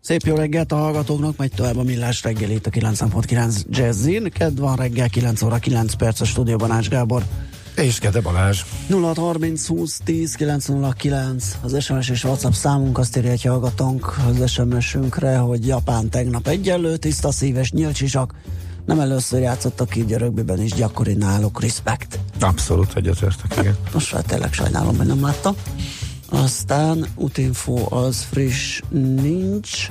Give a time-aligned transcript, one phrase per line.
[0.00, 4.30] Szép jó reggelt a hallgatóknak, megy tovább a millás reggel itt a 9.9 Jazzin.
[4.30, 7.22] Kedd van reggel 9 óra 9 perc a stúdióban Ács Gábor.
[7.76, 8.62] És Kede Balázs.
[8.88, 15.36] 0630 20 10 909 az SMS és WhatsApp számunk azt írja egy hallgatónk az SMS-ünkre,
[15.36, 18.34] hogy Japán tegnap egyenlő, tiszta szíves, nyílcsisak.
[18.86, 22.18] Nem először játszottak ki rögbiben is, gyakori náluk, respect.
[22.40, 23.76] Abszolút egyetértek, igen.
[23.92, 25.54] Most már tényleg sajnálom, hogy nem láttam.
[26.30, 28.80] Aztán útinfo az friss
[29.22, 29.88] nincs,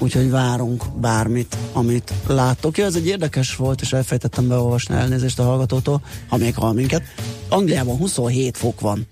[0.00, 2.78] úgyhogy várunk bármit, amit láttok.
[2.78, 7.02] Ja, ez egy érdekes volt, és elfejtettem beolvasni elnézést a hallgatótól, ha még hall minket.
[7.48, 9.06] Angliában 27 fok van.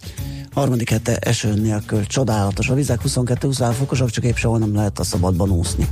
[0.53, 2.07] Harmadik hete eső nélkül.
[2.07, 2.69] Csodálatos.
[2.69, 5.89] A vizek 22-23 fokosak, csak épp sehol nem lehet a szabadban úszni.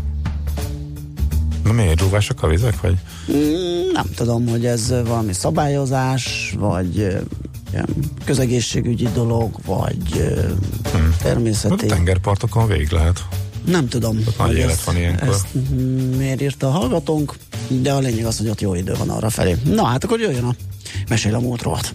[1.64, 2.96] Na miért dúvásak a vizek, vagy?
[3.32, 7.16] Mm, nem tudom, hogy ez valami szabályozás, vagy
[8.24, 10.32] közegészségügyi dolog, vagy
[10.92, 11.14] hmm.
[11.22, 11.84] természeti.
[11.84, 13.24] A tengerpartokon végig lehet.
[13.66, 14.22] Nem tudom.
[14.28, 15.28] Ott nagy élet ezt, van ilyenkor.
[15.28, 15.46] Ezt
[16.16, 17.36] miért írta a hallgatónk,
[17.68, 19.56] de a lényeg az, hogy ott jó idő van arra felé.
[19.64, 20.54] Na hát akkor jöjjön a
[21.08, 21.94] mesél a múlt rovat.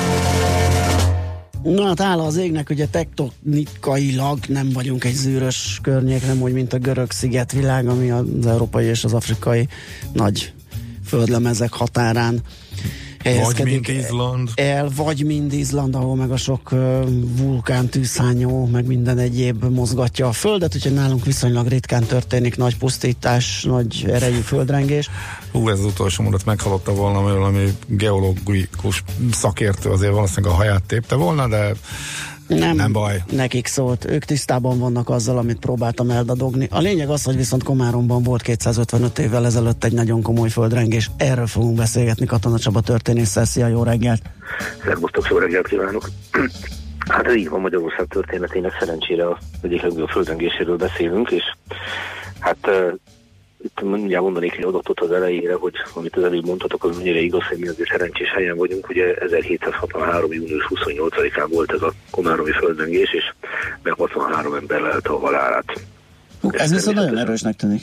[1.63, 6.73] Na hát áll az égnek, ugye tektonikailag nem vagyunk egy zűrös környék, nem úgy, mint
[6.73, 9.67] a görög szigetvilág, ami az európai és az afrikai
[10.13, 10.53] nagy
[11.05, 12.41] földlemezek határán
[13.23, 14.49] vagy mint Izland.
[14.55, 16.69] El, vagy mint Izland, ahol meg a sok
[17.37, 23.63] vulkán, tűzhányó, meg minden egyéb mozgatja a földet, úgyhogy nálunk viszonylag ritkán történik nagy pusztítás,
[23.63, 25.09] nagy erejű földrengés.
[25.51, 30.83] Hú, ez az utolsó mondat meghalotta volna, mert valami geológikus szakértő azért valószínűleg a haját
[30.83, 31.71] tépte volna, de
[32.59, 33.23] nem, nem baj.
[33.31, 36.67] Nekik szólt, ők tisztában vannak azzal, amit próbáltam eldadogni.
[36.71, 41.11] A lényeg az, hogy viszont Komáromban volt 255 évvel ezelőtt egy nagyon komoly földrengés.
[41.17, 43.45] Erről fogunk beszélgetni Katona Csaba történésszel.
[43.45, 44.21] Szia, jó reggelt!
[44.83, 46.09] Szervusztok, jó reggelt kívánok!
[47.07, 51.43] Hát ez így van Magyarország történetének szerencsére a egyik legnagyobb földrengéséről beszélünk, és
[52.39, 52.69] hát
[53.63, 57.43] itt mindjárt mondanék egy adatot az elejére, hogy amit az előbb mondhatok, az mennyire igaz,
[57.49, 58.89] hogy mi azért szerencsés helyen vagyunk.
[58.89, 60.33] Ugye 1763.
[60.33, 63.33] június 28-án volt ez a komáromi földrengés, és
[63.83, 65.73] meg 63 ember lelte a halálát.
[66.51, 67.81] Ez viszont nagyon erősnek tűnik.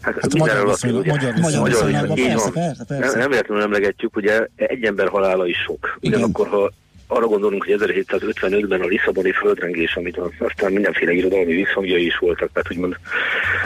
[0.00, 3.06] Hát, hát magyar viszonylag, magyar viszonylag, persze, persze, persze.
[3.06, 5.98] Nem, nem véletlenül emlegetjük, ugye egy ember halála is sok.
[6.00, 6.70] Ugyanakkor, ha
[7.06, 12.70] arra gondolunk, hogy 1755-ben a Lisszaboni földrengés, amit aztán mindenféle irodalmi visszhangjai is voltak, tehát
[12.70, 12.96] úgymond,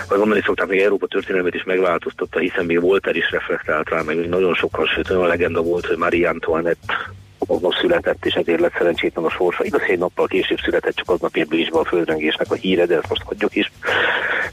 [0.08, 4.28] az mondani szokták, még Európa történelmét is megváltoztatta, hiszen még Voltaire is reflektált rá, meg
[4.28, 7.12] nagyon sokan, sőt olyan legenda volt, hogy Marie Antoinette
[7.46, 9.64] aznap született, és ezért lett szerencsétlen a sorsa.
[9.64, 13.08] Igaz, egy nappal később született, csak aznap ért Bécsbe a földrengésnek a híre, de ezt
[13.08, 13.72] most hagyjuk is.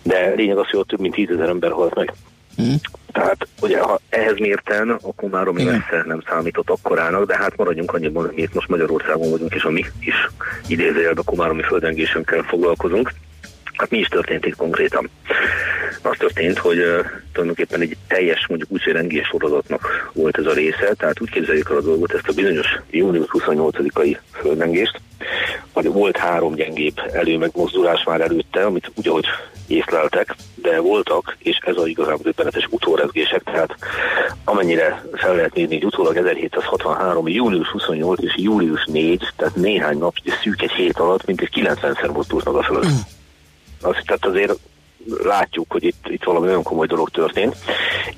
[0.03, 2.13] De lényeg az, hogy ott több mint tízezer ember halt meg.
[2.61, 2.73] Mm.
[3.11, 7.93] Tehát ugye ha ehhez mérten, akkor már ami messze nem számított akkorának, de hát maradjunk
[7.93, 10.29] annyiban, hogy itt most Magyarországon vagyunk, és a mi is
[10.67, 13.13] idézőjelben komáromi földrengésünkkel foglalkozunk.
[13.73, 15.09] Hát mi is történt itt konkrétan?
[16.01, 20.53] Az történt, hogy uh, tulajdonképpen egy teljes, mondjuk úgy, hogy rengés sorozatnak volt ez a
[20.53, 25.01] része, tehát úgy képzeljük el a dolgot, ezt a bizonyos június 28-ai földrengést,
[25.71, 29.25] hogy volt három gyengébb előmegmozdulás már előtte, amit úgy, ahogy
[29.67, 33.75] észleltek, de voltak, és ez az igazán döbbenetes utórezgések, tehát
[34.43, 37.27] amennyire fel lehet nézni, hogy utólag 1763.
[37.27, 42.13] július 28 és július 4, tehát néhány nap, szűk egy hét alatt, mint egy 90-szer
[42.13, 42.85] mozdult meg a fölött.
[42.85, 42.99] Mm.
[43.81, 44.59] Azt, tehát azért
[45.23, 47.55] látjuk, hogy itt, itt valami nagyon komoly dolog történt,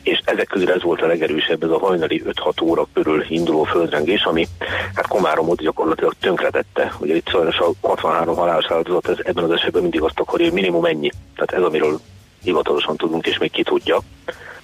[0.03, 4.23] és ezek közül ez volt a legerősebb, ez a hajnali 5-6 óra körül induló földrengés,
[4.23, 4.47] ami
[4.93, 6.93] hát Komáromot gyakorlatilag tönkretette.
[6.99, 10.53] Ugye itt sajnos a 63 halálos áldozat, ez ebben az esetben mindig azt akarja, hogy
[10.53, 11.11] minimum ennyi.
[11.35, 11.99] Tehát ez, amiről
[12.43, 13.99] hivatalosan tudunk, és még ki tudja,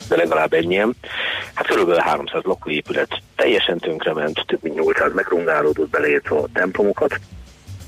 [0.07, 0.95] de legalább ennyien.
[1.53, 7.19] Hát körülbelül 300 lakóépület teljesen tönkrement, több mint 800 megrongálódott beleértve a templomokat,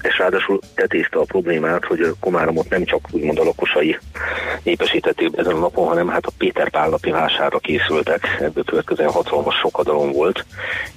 [0.08, 3.98] és ráadásul tetézte a problémát, hogy Komáromot nem csak úgymond a lakosai
[4.64, 9.56] népesítették ezen a napon, hanem hát a Péter Pál napi vásárra készültek, ebből következően hatalmas
[9.56, 10.46] sokadalom volt,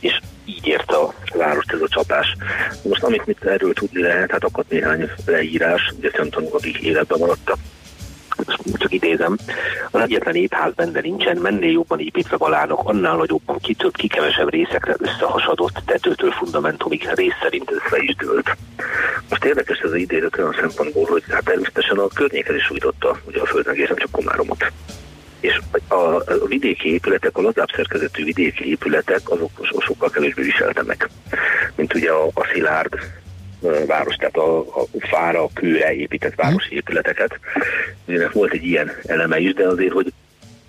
[0.00, 2.37] és így érte a várost ez a csapás.
[2.82, 7.19] Most amit mit erről tudni lehet, hát akadt néhány leírás, ugye nem tanulok, akik életben
[7.19, 7.58] maradtak
[8.79, 9.37] csak idézem,
[9.91, 14.50] az egyetlen épház benne nincsen, mennél jobban építve valának, annál nagyobban ki több, ki kevesebb
[14.50, 18.56] részekre összehasadott, tetőtől fundamentumig rész szerint össze is dőlt.
[19.29, 23.41] Most érdekes ez az idézet olyan szempontból, hogy hát természetesen a környéket is sújtotta, ugye
[23.41, 24.73] a földrengés, nem csak Komáromot
[25.41, 31.09] és a, a vidéki épületek, a lazább szerkezetű vidéki épületek, azok sokkal kevésbé viseltenek,
[31.75, 32.99] mint ugye a, a szilárd
[33.87, 37.38] város, tehát a, a fára, a kőre épített városi épületeket.
[38.05, 40.12] Ugye volt egy ilyen eleme is, de azért, hogy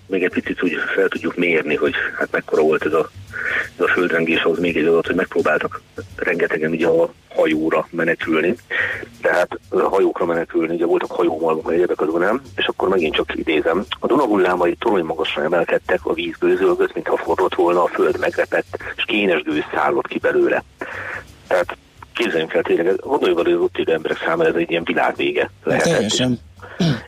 [0.10, 3.10] még egy picit úgy fel tudjuk mérni, hogy hát mekkora volt ez a,
[3.78, 5.82] ez a földrengés, ahhoz még egy adat, hogy megpróbáltak
[6.16, 8.56] rengetegen ugye a hajóra menekülni,
[9.22, 13.86] tehát a hajókra menekülni, ugye voltak hajómalmok egyebek azon nem, és akkor megint csak idézem.
[14.00, 19.04] A Dunahullámai torony magasra emelkedtek, a víz gőzölgött, mintha forrott volna, a föld megrepett, és
[19.04, 20.64] kénes gőz szállott ki belőle.
[21.48, 21.78] Tehát
[22.20, 25.84] képzeljünk fel tényleg, gondoljuk hogy az ott élő emberek számára ez egy ilyen világvége lehet.
[25.84, 26.40] Teljesen.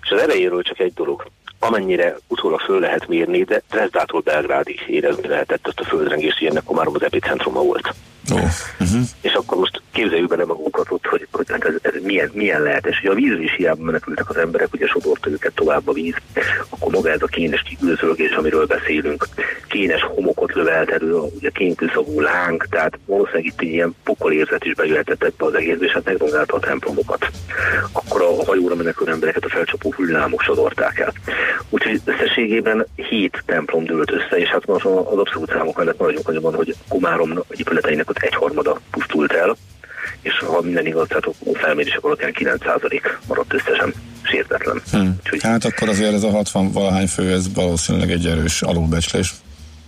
[0.01, 1.25] És az elejéről csak egy dolog.
[1.59, 6.63] Amennyire utólag föl lehet mérni, de Dresdától Belgrádig érezni lehetett azt a földrengést, hogy ennek
[6.63, 7.93] Komárom az epicentruma volt.
[8.35, 9.01] Uh-huh.
[9.21, 12.85] És akkor most képzeljük bele magunkat ott, hogy, hogy hát ez, ez milyen, milyen lehet.
[12.85, 16.15] És ugye a vízről is hiába menekültek az emberek, ugye sodorta őket tovább a víz,
[16.69, 19.27] akkor maga ez a kénes kigőzölgés, amiről beszélünk,
[19.67, 25.45] kénes homokot lövelt elő, ugye kénkőszagú láng, tehát valószínűleg itt ilyen pokolérzet is bejöhetett ebbe
[25.45, 27.29] az egészbe, és hát megdongálta a templomokat.
[27.91, 31.13] Akkor a hajóra menekülő embereket a felcsapó hullámok sodorták el.
[31.69, 36.53] Úgyhogy összességében hét templom dőlt össze, és hát az, az abszolút számok mellett nagyon annyiban,
[36.53, 39.56] hogy Komárom épületeinek ott egyharmada pusztult el,
[40.21, 44.81] és ha minden igaz, tehát a felmérések alapján 9% maradt összesen sértetlen.
[44.91, 45.19] Hmm.
[45.23, 45.41] Úgyhogy...
[45.41, 49.33] Hát akkor azért ez a 60 valahány fő, ez valószínűleg egy erős alulbecslés.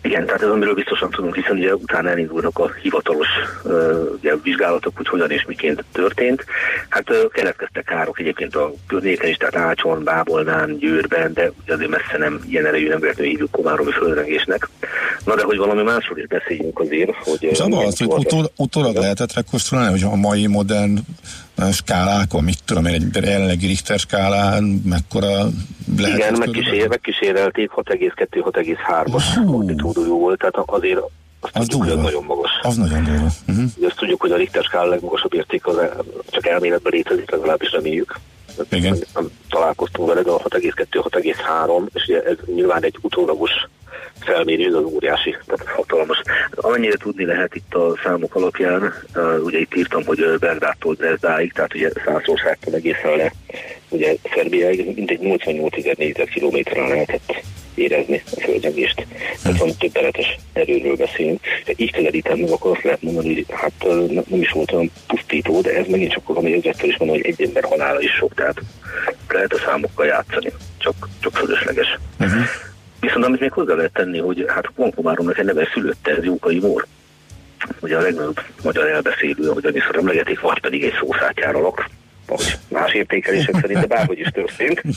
[0.03, 3.27] Igen, tehát ez amiről biztosan tudunk, hiszen ugye utána elindulnak a hivatalos
[3.63, 3.73] uh,
[4.19, 6.45] ugye, vizsgálatok, hogy hogyan és miként történt.
[6.89, 12.17] Hát uh, keletkeztek károk egyébként a környéken is, tehát Ácson, Bábolnán, Győrben, de azért messze
[12.17, 14.69] nem ilyen erejű, nem véletlenül hívjuk Komáromi földrengésnek.
[15.25, 17.43] Na de hogy valami másról is beszéljünk azért, hogy...
[17.43, 20.99] És abban az, hogy utól, utólag lehetett rekonstruálni, hogy a mai modern
[21.71, 25.49] skálákon, mit tudom én, egy jelenlegi Richter skálán mekkora
[25.97, 26.17] lehet?
[26.17, 30.99] Igen, megkísér, megkísérelték 6,2-6,3-as magnitúdójú volt, tehát azért
[31.39, 32.51] azt az tudjuk, hogy az nagyon magas.
[32.61, 33.27] Az nagyon durva.
[33.47, 33.65] Uh-huh.
[33.85, 35.75] Azt tudjuk, hogy a Richter skála legmagasabb érték az
[36.29, 38.19] csak elméletben létezik, legalábbis reméljük.
[38.69, 38.97] Igen.
[39.13, 43.51] Nem találkoztunk vele, de a 6,2-6,3, és ugye ez nyilván egy utólagos
[44.19, 46.21] felmérő, az óriási, tehát hatalmas.
[46.51, 48.93] Amennyire tudni lehet itt a számok alapján,
[49.43, 53.31] ugye itt írtam, hogy Belgrádtól Dresdáig, tehát ugye Szászországtól egészen le,
[53.89, 57.43] ugye Szerbiáig mintegy 88 ezer négyzetkilométeren lehetett
[57.75, 59.05] érezni a földrengést.
[59.41, 61.41] Tehát van többeletes erőről beszélünk.
[61.65, 63.85] De így közelítem meg, akkor azt lehet mondani, hogy hát
[64.29, 67.41] nem is volt olyan pusztító, de ez megint csak valami ezekkel is mondom, hogy egy
[67.41, 68.61] ember halála is sok, tehát
[69.27, 71.99] lehet a számokkal játszani, csak, csak fölösleges.
[72.19, 72.43] Uh-huh.
[73.03, 76.85] Viszont amit még hozzá lehet tenni, hogy hát Konkomáromnak egy neve szülötte, ez Jókai Mór.
[77.79, 81.89] Ugye a legnagyobb magyar elbeszélő, ahogy annyiszor emlegetik, vagy pedig egy szószátjára lak,
[82.27, 84.81] vagy más értékelések szerint, de bárhogy is történt.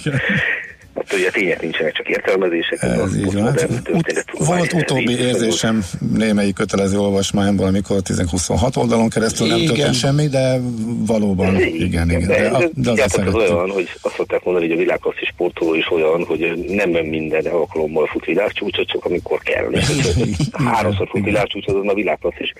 [0.98, 2.82] Ott ugye tények nincsenek, csak értelmezések.
[2.82, 3.44] Ez így van.
[3.44, 9.58] Hát, ut- volt utóbbi érzésem némelyik kötelező olvasmányból, amikor 10-26 oldalon keresztül igen.
[9.58, 10.60] nem történt semmi, de
[11.06, 12.10] valóban igen, igen.
[12.10, 12.26] igen.
[12.26, 15.74] De, de, de, de az, az olyan, hogy azt szokták mondani, hogy a világklasszis sportoló
[15.74, 19.70] is olyan, hogy nem minden alkalommal fut világcsúcsot, csak amikor kell.
[20.72, 22.53] háromszor fut világcsúcsot, az a világklasszis.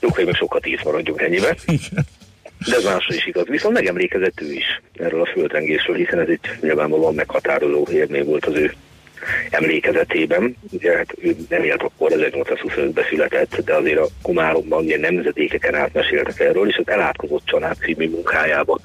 [0.00, 1.56] Jó, hogy meg sokat íz maradjunk ennyibe.
[2.64, 3.46] De ez másra is igaz.
[3.48, 8.54] Viszont megemlékezett ő is erről a földrengésről, hiszen ez egy nyilvánvalóan meghatározó élmény volt az
[8.54, 8.72] ő
[9.50, 10.56] emlékezetében.
[10.70, 16.40] Ugye hát ő nem élt akkor 1825-ben született, de azért a Komáromban ugye nemzedékeken átmeséltek
[16.40, 18.80] erről, és az Elátkozott Család című munkájában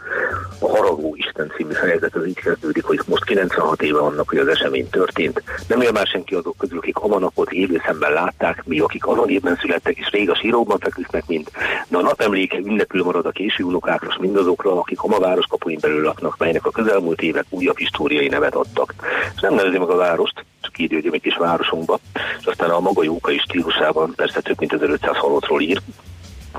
[0.60, 4.48] a Haragó Isten című fejezet az így kezdődik, hogy most 96 éve annak, hogy az
[4.48, 5.44] esemény történt.
[5.68, 9.30] Nem él már senki azok közül, akik a napot élő szemben látták, mi, akik azon
[9.30, 11.52] évben születtek, és rég a síróban feküdnek, mint
[11.88, 16.02] de a napemléke ünnepül marad a késő unokákra, mindazokra, akik a ma város kapuin belül
[16.02, 18.94] laknak, melynek a közelmúlt évek újabb históriai nevet adtak.
[19.36, 20.31] És nem nevezi meg a várost,
[20.78, 22.00] írja, hogy egy kis városunkba,
[22.40, 25.82] és aztán a maga jókai stílusában persze több mint 1500 halottról ír,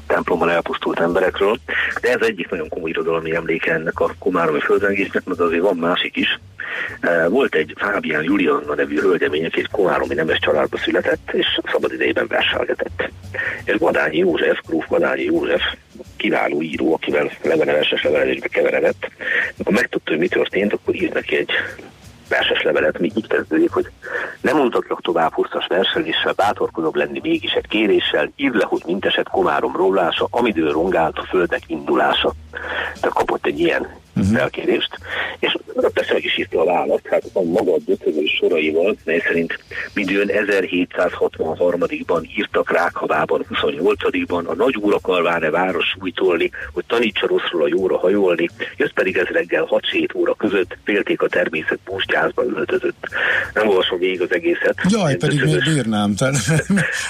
[0.06, 1.58] templomban elpusztult emberekről,
[2.00, 6.16] de ez egyik nagyon komoly irodalmi emléke ennek a komáromi földrengésnek, mert azért van másik
[6.16, 6.40] is.
[7.00, 11.92] E, volt egy Fábián Julianna nevű hölgyemény, aki egy komáromi nemes családba született, és szabad
[11.92, 13.10] idejében verselgetett.
[13.64, 15.62] És Badányi József, Gróf Badányi József,
[16.16, 19.10] kiváló író, akivel leveneveses levelezésbe keveredett,
[19.54, 21.50] amikor megtudta, hogy mi történt, akkor írt neki egy
[22.32, 23.90] verses levelet, mi így kezdődik, hogy
[24.40, 29.76] nem mondhatlak tovább hosszas verseléssel, bátorkodok lenni mégis egy kéréssel, írd le, hogy minteset komárom
[29.76, 32.32] rólása, amidől rongált a földek indulása.
[33.00, 33.88] Tehát kapott egy ilyen
[34.22, 34.38] uh-huh.
[34.38, 34.98] felkérést,
[35.38, 35.56] és
[35.92, 39.58] persze meg is írta a választ, hát a maga döcögő soraival, mely szerint
[39.94, 47.98] midőn 1763-ban írtak Rákhavában, 28-ban a nagy úrakalváne város sújtolni, hogy tanítsa rosszról a jóra
[47.98, 53.08] hajolni, jött pedig ez reggel 6-7 óra között, félték a természet bústyázba öltözött.
[53.54, 54.80] Nem olvasom végig az egészet.
[54.88, 55.64] Jaj, pedig döcögös...
[55.64, 56.14] még bírnám.
[56.14, 56.34] Tehát,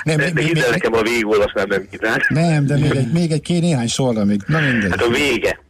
[0.02, 2.18] nem, de, de nekem a végig olvasnám nem bírnám.
[2.28, 4.40] Nem, de még egy, még egy ké néhány sorra még.
[4.46, 4.90] Na mindegy.
[4.90, 5.60] Hát a vége.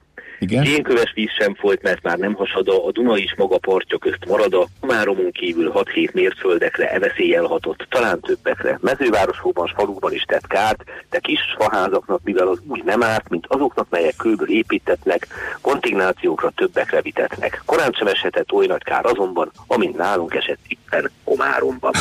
[0.43, 0.63] Igen?
[0.63, 4.55] Génköves víz sem folyt, mert már nem hasada, a Duna is maga partja közt marad,
[4.55, 8.79] a Komáromon kívül 6-7 mérföldekre eveszéllyel hatott, talán többekre.
[8.81, 13.87] Mezővárosóban, faluban is tett kárt, de kis faházaknak, mivel az úgy nem árt, mint azoknak,
[13.91, 15.27] melyek kőből építetnek,
[15.61, 17.63] kontignációkra többekre vitetnek.
[17.65, 20.59] Korán sem eshetett oly nagy kár azonban, amint nálunk esett
[20.93, 21.93] éppen Komáromban.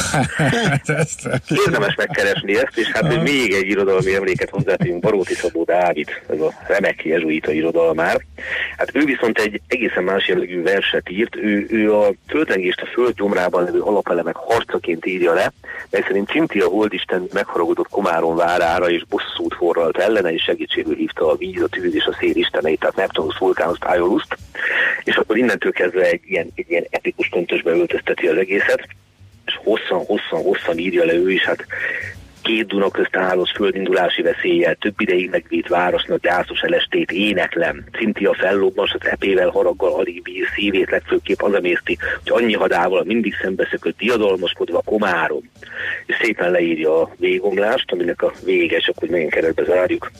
[1.65, 6.39] Érdemes megkeresni ezt, és hát hogy még egy irodalmi emléket hozzátegyünk Baróti Szabó Dávid, ez
[6.39, 8.21] a remek jezsuita irodalmár,
[8.77, 13.63] Hát ő viszont egy egészen más jellegű verset írt, ő, ő a földrengést a földgyomrában
[13.63, 15.51] levő alapelemek harcaként írja le,
[15.89, 21.35] mely szerint Cintia Holdisten megharagudott Komáron várára és bosszút forralt ellene, és segítségül hívta a
[21.35, 24.37] víz, a tűz és a szél isteneit, tehát Neptunus, Vulkánus, Aioluszt,
[25.03, 28.87] és akkor innentől kezdve egy ilyen, egy ilyen epikus töntösbe öltözteti az egészet,
[29.45, 31.65] és hosszan-hosszan-hosszan írja le ő is, hát
[32.41, 37.83] két Duna közt álló földindulási veszéllyel, több ideig megvédt városnak gyászos elestét éneklem.
[38.23, 43.33] a fellobban, az epével, haraggal alig bír, szívét legfőképp az emészti, hogy annyi hadával mindig
[43.41, 45.49] szembeszökött diadalmaskodva komárom.
[46.05, 50.11] És szépen leírja a végomlást, aminek a vége, csak hogy megint keretbe zárjuk.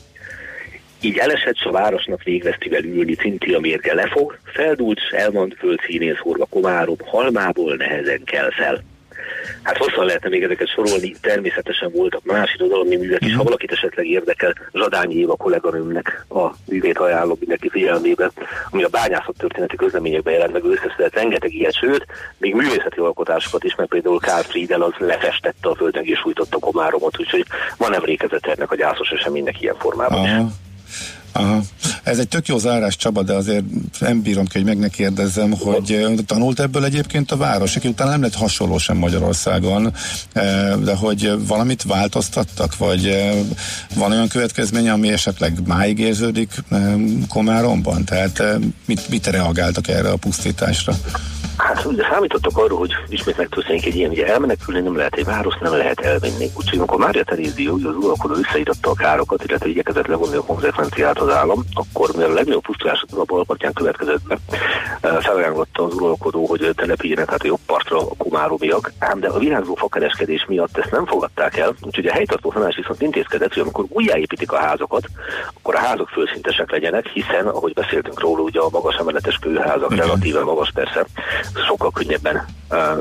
[1.04, 7.74] Így elesett a városnak végvesztivel ülni, Cintia mérge lefog, feldult, elmond földszínén szórva komárom, halmából
[7.76, 8.82] nehezen kell fel.
[9.62, 13.44] Hát hosszan lehetne még ezeket sorolni, természetesen voltak más irodalmi művek is, ha mhm.
[13.44, 18.30] valakit esetleg érdekel, Zsadányi Éva kolléganőmnek a művét ajánlom mindenki figyelmébe,
[18.70, 22.06] ami a bányászat történeti közleményekben jelent meg összeszedett rengeteg ilyet, sőt,
[22.38, 27.20] még művészeti alkotásokat is, mert például Karl Friedel az lefestette a földön és sújtotta Komáromot,
[27.20, 27.44] úgyhogy
[27.76, 30.30] van emlékezet ennek a gyászos eseménynek ilyen formában is.
[30.30, 30.48] Aha.
[32.02, 33.64] Ez egy tök jó zárás, Csaba, de azért
[33.98, 38.10] nem bírom ki, hogy meg ne kérdezzem, hogy tanult ebből egyébként a város, aki utána
[38.10, 39.94] nem lett hasonló sem Magyarországon,
[40.84, 43.16] de hogy valamit változtattak, vagy
[43.94, 46.62] van olyan következménye, ami esetleg máig érződik
[47.28, 48.04] Komáromban?
[48.04, 48.42] Tehát
[48.84, 50.96] mit, mit reagáltak erre a pusztításra?
[51.56, 55.54] Hát ugye számítottak arra, hogy ismét megtörténik egy ilyen, ugye elmenekülni nem lehet egy város,
[55.60, 56.46] nem lehet elvenni.
[56.56, 61.28] Úgyhogy amikor Mária Terézió, az uralkodó összeíratta a károkat, illetve igyekezett levonni a konzekvenciát az
[61.28, 64.38] állam, akkor mivel a legnagyobb pusztulás a balpartján következett be,
[65.20, 69.74] felajánlotta az uralkodó, hogy települjenek hát a jobb partra a kumáromiak, ám de a virágzó
[69.74, 74.52] fakereskedés miatt ezt nem fogadták el, úgyhogy a helytartó tanács viszont intézkedett, hogy amikor újjáépítik
[74.52, 75.06] a házakat,
[75.54, 80.44] akkor a házak fölszintesek legyenek, hiszen, ahogy beszéltünk róla, ugye a magas emeletes kőházak relatíve
[80.44, 81.06] magas persze,
[81.66, 82.46] sokkal könnyebben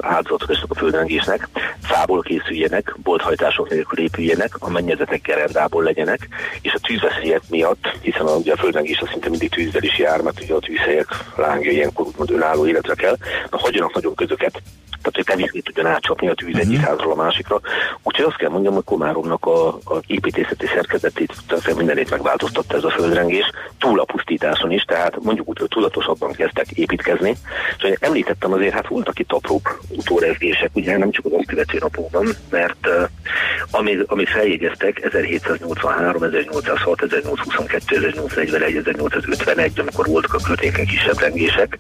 [0.02, 1.48] áldozatot esnek a földrengésnek,
[1.82, 6.28] fából készüljenek, bolthajtások nélkül épüljenek, a mennyezetek gerendából legyenek,
[6.62, 10.22] és a tűzveszélyek miatt, hiszen a, ugye a földrengés az szinte mindig tűzzel is jár,
[10.22, 13.18] mert ugye a tűzhelyek lángja ilyenkor úgymond önálló életre kell,
[13.50, 14.62] na hagyjanak nagyon közöket,
[15.02, 16.88] tehát hogy kevésbé tudjon átcsapni a tűz egyik mhm.
[16.88, 17.60] házról a másikra.
[18.04, 21.34] Úgyhogy azt kell mondjam, hogy Komáromnak a, a építészeti szerkezetét
[21.76, 26.72] mindenét megváltoztatta ez a földrengés, túl a pusztításon is, tehát mondjuk úgy, hogy tudatosabban kezdtek
[26.72, 27.30] építkezni.
[27.78, 31.78] És hogy említettem azért, hát voltak itt apróbb utórezgések, ugye nem csak az azt követő
[31.82, 33.10] napokban, mert uh,
[33.72, 41.78] ami, ami feljegyeztek 1783, 1806, 1822, 1841, 1851, amikor voltak a környéken kisebb rengések,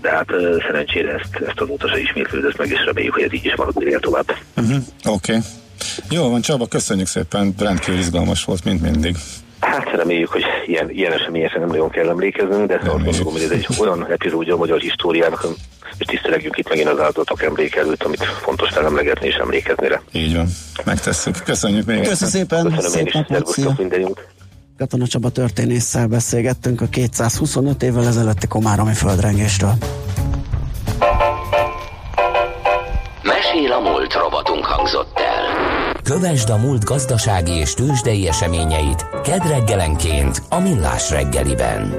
[0.00, 3.44] de hát uh, szerencsére ezt, ezt azóta se ismétlődött meg, és reméljük, hogy ez így
[3.44, 4.36] is marad minél tovább.
[4.56, 4.76] Uh-huh.
[5.04, 5.32] Oké.
[5.32, 5.38] Okay.
[6.10, 9.16] Jó van, Csaba, köszönjük szépen, rendkívül izgalmas volt, mint mindig.
[9.60, 13.50] Hát reméljük, hogy ilyen, ilyen eseményekre nem nagyon kell emlékeznünk, de azt gondolom, hogy ez
[13.50, 15.46] egy olyan epizódja a magyar históriának,
[15.98, 20.00] és tisztelegjük itt megint az áldozatok emlék előtt, amit fontos felemlegetni és emlékezni rá.
[20.12, 20.46] Így van,
[20.84, 21.42] megtesszük.
[21.44, 24.26] Köszönjük még Köszönöm szépen, Köszönöm szép napot, minden jót.
[24.78, 29.74] Katona Csaba történésszel beszélgettünk a 225 évvel ezelőtti Komáromi földrengésről.
[34.06, 35.92] Múlt robotunk hangzott el.
[36.02, 41.94] Kövesd a múlt gazdasági és tőzsdei eseményeit kedd reggelenként a Millás reggeliben.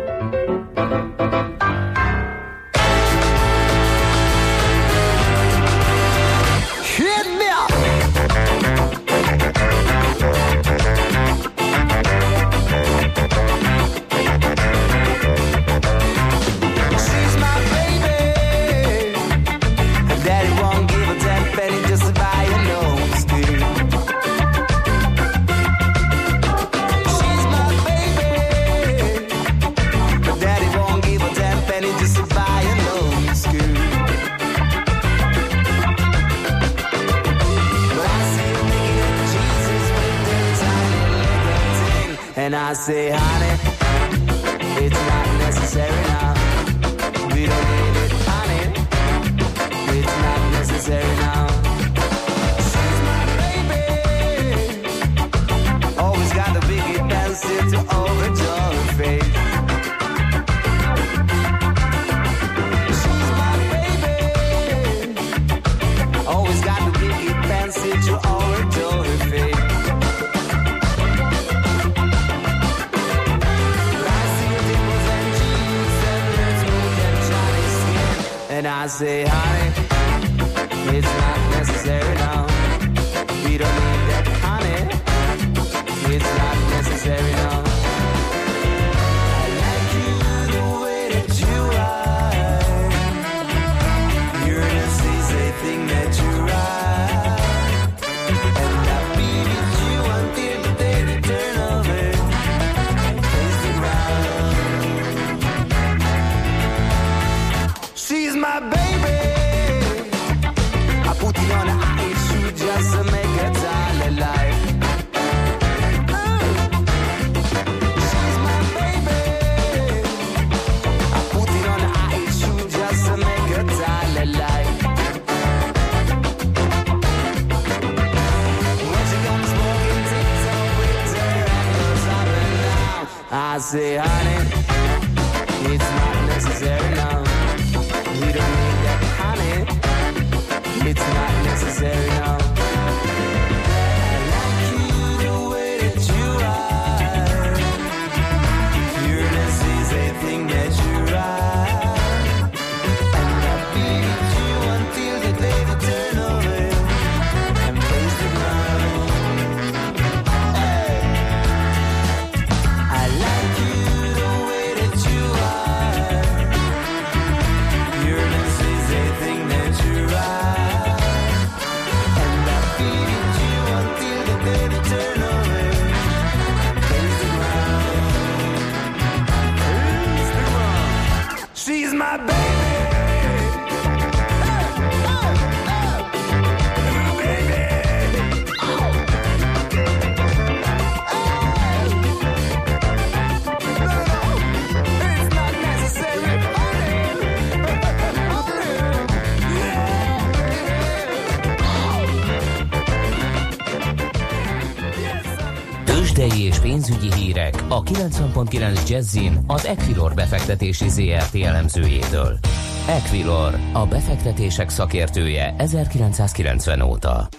[207.70, 212.40] A 90.9 Jazzin az Equilor befektetési ZRT elemzőjétől.
[212.88, 217.30] Equilor, a befektetések szakértője 1990 óta.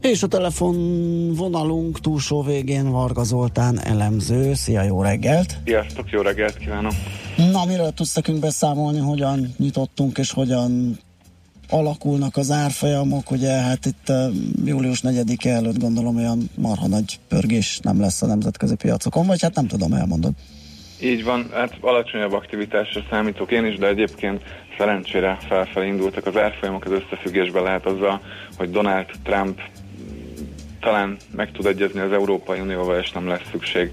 [0.00, 0.76] És a telefon
[1.34, 4.54] vonalunk túlsó végén Varga Zoltán elemző.
[4.54, 5.56] Szia, jó reggelt!
[5.64, 6.92] Sziasztok, jó reggelt kívánok!
[7.36, 10.98] Na, miről tudsz nekünk beszámolni, hogyan nyitottunk és hogyan
[11.68, 14.12] alakulnak az árfolyamok, ugye hát itt
[14.64, 19.54] július 4 előtt gondolom olyan marha nagy pörgés nem lesz a nemzetközi piacokon, vagy hát
[19.54, 20.32] nem tudom, elmondod.
[21.00, 24.42] Így van, hát alacsonyabb aktivitásra számítok én is, de egyébként
[24.78, 28.20] szerencsére felfelé indultak az árfolyamok, az összefüggésben lehet azzal,
[28.56, 29.60] hogy Donald Trump
[30.80, 33.90] talán meg tud egyezni az Európai Unióval, és nem lesz szükség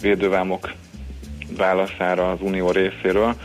[0.00, 0.72] védővámok
[1.56, 3.36] válaszára az Unió részéről.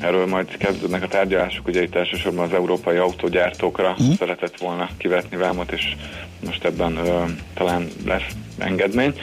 [0.00, 4.10] Erről majd kezdődnek a tárgyalások, ugye itt elsősorban az európai autógyártókra mm.
[4.10, 5.96] szeretett volna kivetni vámot, és
[6.44, 8.26] most ebben ö, talán lesz
[8.58, 9.14] engedmény.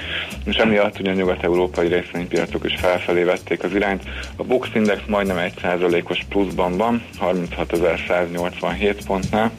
[0.46, 4.04] És emiatt ugye a nyugat-európai részvénypiacok is felfelé vették az irányt.
[4.36, 9.52] A Bux Index majdnem 1%-os pluszban van, 36.187 pontnál.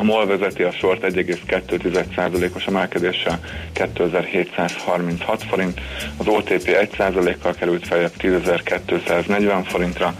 [0.00, 3.40] A MOL vezeti a sort 1,2%-os emelkedéssel
[3.72, 5.80] 2736 forint,
[6.16, 10.14] az OTP 1%-kal került feljebb 10.240 forintra,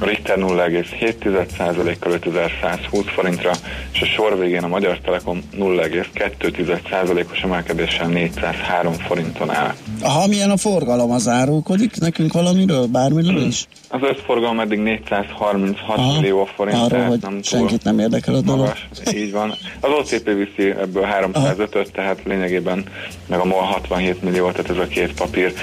[0.00, 3.52] a Richter 0,7%-kal 5120 forintra,
[3.92, 9.74] és a sor végén a Magyar Telekom 0,2%-os emelkedéssel 403 forinton áll.
[10.02, 13.66] Ha milyen a forgalom, az árulkodik nekünk valamiről, bármiről is?
[13.88, 18.40] Az összforgalom eddig 436 Aha, millió forint, arról, tehát hogy nem senkit nem érdekel a
[18.40, 18.60] dolog.
[18.60, 18.88] Magas.
[19.22, 19.54] Így van.
[19.80, 22.84] Az OTP viszi ebből 305 tehát lényegében
[23.26, 25.54] meg a MOL 67 millió, tehát ez a két papír.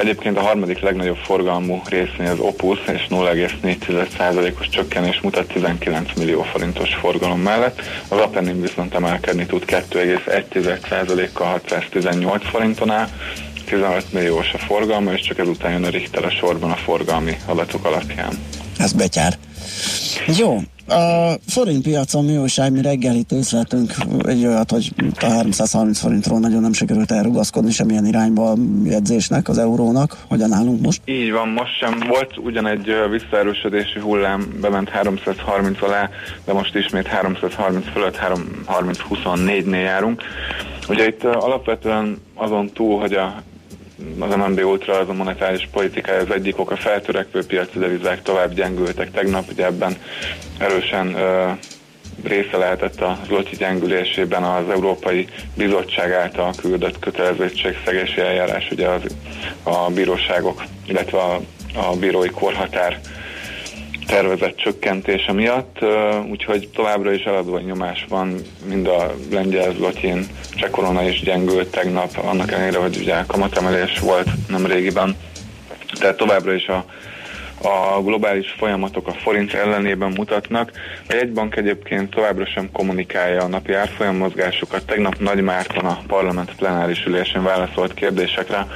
[0.00, 6.94] Egyébként a harmadik legnagyobb forgalmú részén az Opus, és 0,4%-os csökkenés mutat 19 millió forintos
[6.94, 7.80] forgalom mellett.
[8.08, 13.08] Az Apennin viszont emelkedni tud 2,1%-kal 618 forinton áll,
[13.64, 17.84] 15 milliós a forgalma, és csak ezután jön a Richter a sorban a forgalmi adatok
[17.84, 18.38] alapján.
[18.78, 19.38] Ez betyár.
[20.26, 23.94] Jó, a forint piacon mi újság, mi reggelit észleltünk
[24.26, 30.16] egy olyat, hogy a 330 forintról nagyon nem sikerült elrugaszkodni semmilyen irányba jegyzésnek, az eurónak.
[30.28, 31.00] Hogyan állunk most?
[31.04, 36.08] Így van, most sem volt ugyan egy visszaerősödési hullám, bement 330 alá,
[36.44, 38.18] de most ismét 330 fölött
[38.66, 40.22] 330-24-nél járunk.
[40.88, 43.42] Ugye itt alapvetően azon túl, hogy a
[44.18, 49.10] az MNB Ultra, az a monetáris politikája az egyik oka, feltörekvő piaci devizák tovább gyengültek.
[49.10, 49.96] Tegnap ugye ebben
[50.58, 51.16] erősen
[52.24, 59.02] része lehetett a zloty gyengülésében az Európai Bizottság által küldött kötelezettségszegési eljárás, ugye az,
[59.62, 61.40] a bíróságok, illetve a,
[61.74, 63.00] a bírói korhatár
[64.06, 65.78] tervezett csökkentése miatt,
[66.30, 68.34] úgyhogy továbbra is eladó nyomás van,
[68.68, 74.28] mind a lengyel zlotyin, cseh korona is gyengült tegnap, annak ellenére, hogy ugye kamatemelés volt
[74.48, 75.16] nem régiben,
[75.98, 76.84] tehát továbbra is a
[77.62, 80.70] a globális folyamatok a forint ellenében mutatnak.
[81.08, 84.86] A jegybank egyébként továbbra sem kommunikálja a napi árfolyam mozgásokat.
[84.86, 88.66] Tegnap Nagy Márton a parlament plenáris ülésén válaszolt kérdésekre,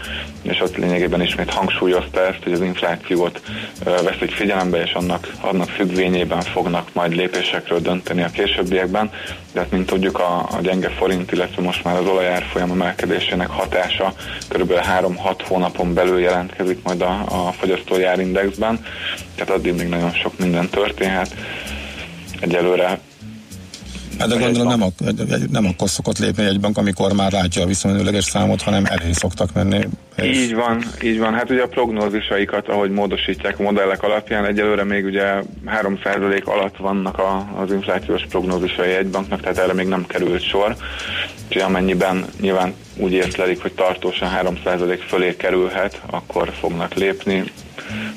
[0.42, 3.40] és ott lényegében ismét hangsúlyozta ezt, hogy az inflációt
[3.84, 9.10] veszik figyelembe, és annak, annak függvényében fognak majd lépésekről dönteni a későbbiekben.
[9.56, 14.12] De hát, mint tudjuk, a, a gyenge forint, illetve most már az olajárfolyam emelkedésének hatása
[14.48, 14.72] kb.
[14.72, 18.84] 3-6 hónapon belül jelentkezik majd a, a fogyasztói árindexben
[19.34, 21.34] tehát addig még nagyon sok minden történhet.
[22.40, 22.98] Egyelőre
[24.18, 27.66] Hát de gondolom nem, ak- nem akkor szokott lépni egy bank, amikor már látja a
[27.66, 29.88] viszonylag számot, hanem elé szoktak menni.
[30.16, 30.36] És...
[30.36, 31.34] Így van, így van.
[31.34, 37.18] Hát ugye a prognózisaikat, ahogy módosítják a modellek alapján, egyelőre még ugye 3% alatt vannak
[37.18, 40.76] a, az inflációs prognózisai egy banknak, tehát erre még nem került sor.
[41.46, 44.30] Úgyhogy amennyiben nyilván úgy észlelik, hogy tartósan
[44.64, 47.44] 3% fölé kerülhet, akkor fognak lépni.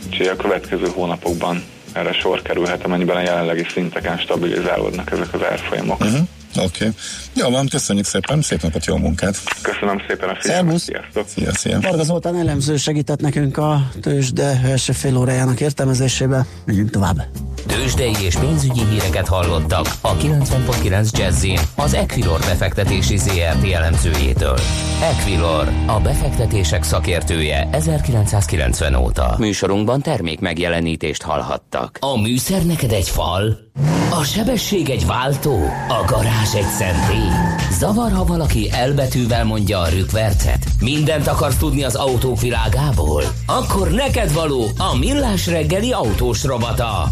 [0.08, 6.00] Úgyhogy a következő hónapokban erre sor kerülhet, amennyiben a jelenlegi szinteken stabilizálódnak ezek az árfolyamok.
[6.00, 6.28] Uh-huh.
[6.56, 6.66] Oké.
[6.66, 6.90] Okay.
[7.34, 9.38] Jó van, köszönjük szépen, szép napot, jó munkát!
[9.62, 11.28] Köszönöm szépen a figyelmet, sziasztok!
[11.28, 11.80] Szia, szia!
[11.80, 16.46] Varga Zoltán elemző segített nekünk a tőzsde első fél órájának értelmezésébe.
[16.66, 17.26] Megyünk tovább.
[17.68, 24.60] Tőzsdei és pénzügyi híreket hallottak a 90.9 jazz az Equilor befektetési ZRT elemzőjétől.
[25.02, 29.36] Equilor, a befektetések szakértője 1990 óta.
[29.38, 31.98] Műsorunkban termék megjelenítést hallhattak.
[32.02, 33.69] A műszer neked egy fal?
[34.10, 35.60] A sebesség egy váltó?
[35.88, 37.30] A garázs egy szentély?
[37.72, 40.66] Zavar, ha valaki elbetűvel mondja a rükvercet?
[40.80, 43.24] Mindent akarsz tudni az autók világából?
[43.46, 47.12] Akkor neked való a millás reggeli autós robata.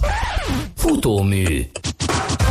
[0.75, 1.65] Futómű.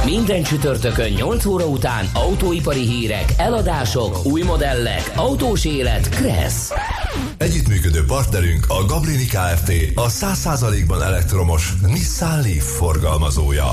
[0.06, 6.72] Minden csütörtökön 8 óra után autóipari hírek, eladások, új modellek, autós élet, Kressz.
[7.38, 9.72] Együttműködő partnerünk a Gablini Kft.
[9.94, 13.72] A 100%-ban elektromos Nissan Leaf forgalmazója.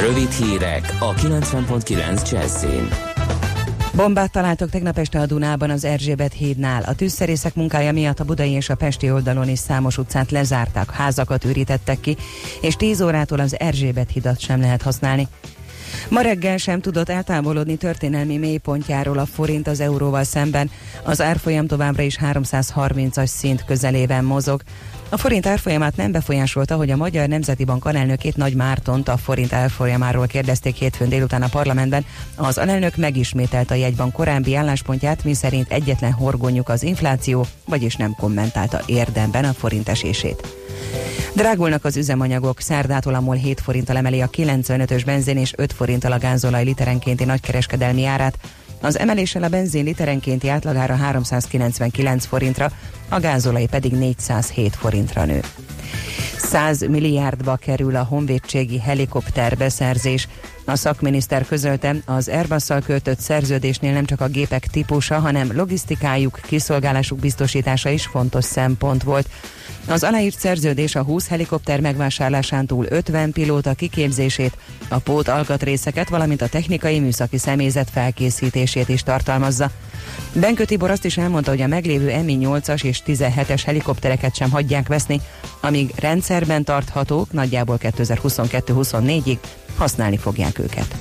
[0.00, 3.11] Rövid hírek a 90.9 Jazzin.
[3.94, 6.82] Bombát találtak tegnap este a Dunában az Erzsébet hídnál.
[6.82, 11.44] A tűzszerészek munkája miatt a budai és a pesti oldalon is számos utcát lezártak, házakat
[11.44, 12.16] ürítettek ki,
[12.60, 15.28] és 10 órától az Erzsébet hidat sem lehet használni.
[16.08, 20.70] Ma reggel sem tudott eltávolodni történelmi mélypontjáról a forint az euróval szemben.
[21.04, 24.62] Az árfolyam továbbra is 330-as szint közelében mozog.
[25.12, 29.52] A forint árfolyamát nem befolyásolta, hogy a Magyar Nemzeti Bank alelnökét Nagy Mártont a forint
[29.52, 32.04] árfolyamáról kérdezték hétfőn délután a parlamentben.
[32.34, 38.80] Az alelnök megismételt a jegybank korábbi álláspontját, miszerint egyetlen horgonyuk az infláció, vagyis nem kommentálta
[38.86, 40.46] érdemben a forint esését.
[41.34, 46.12] Drágulnak az üzemanyagok, szerdától a MOL 7 forinttal emeli a 95-ös benzin és 5 forinttal
[46.12, 48.38] a gázolaj literenkénti nagykereskedelmi árát.
[48.82, 52.70] Az emeléssel a benzin literenkénti átlagára 399 forintra,
[53.08, 55.40] a gázolaj pedig 407 forintra nő.
[56.36, 60.28] 100 milliárdba kerül a honvédségi helikopterbeszerzés.
[60.64, 67.18] A szakminiszter közölte, az airbus költött szerződésnél nem csak a gépek típusa, hanem logisztikájuk, kiszolgálásuk
[67.18, 69.28] biztosítása is fontos szempont volt.
[69.86, 74.56] Az aláírt szerződés a 20 helikopter megvásárlásán túl 50 pilóta kiképzését,
[74.88, 79.70] a pót alkatrészeket, valamint a technikai műszaki személyzet felkészítését is tartalmazza.
[80.32, 85.20] Benkő Tibor azt is elmondta, hogy a meglévő Mi-8-as és 17-es helikoptereket sem hagyják veszni,
[85.60, 89.38] amíg rendszerben tarthatók, nagyjából 2022-24-ig
[89.76, 90.96] használni fogják őket.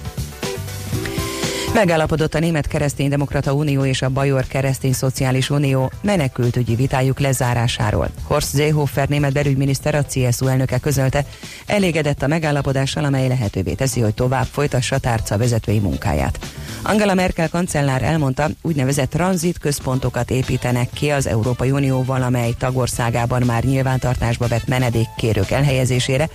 [1.74, 8.10] Megállapodott a Német Kereszténydemokrata Unió és a Bajor Keresztény Szociális Unió menekültügyi vitájuk lezárásáról.
[8.24, 11.26] Horst Seehofer német belügyminiszter a CSU elnöke közölte,
[11.66, 16.40] elégedett a megállapodással, amely lehetővé teszi, hogy tovább folytassa tárca vezetői munkáját.
[16.84, 23.64] Angela Merkel kancellár elmondta, úgynevezett tranzit központokat építenek ki az Európai Unió valamely tagországában már
[23.64, 26.30] nyilvántartásba vett menedékkérők elhelyezésére,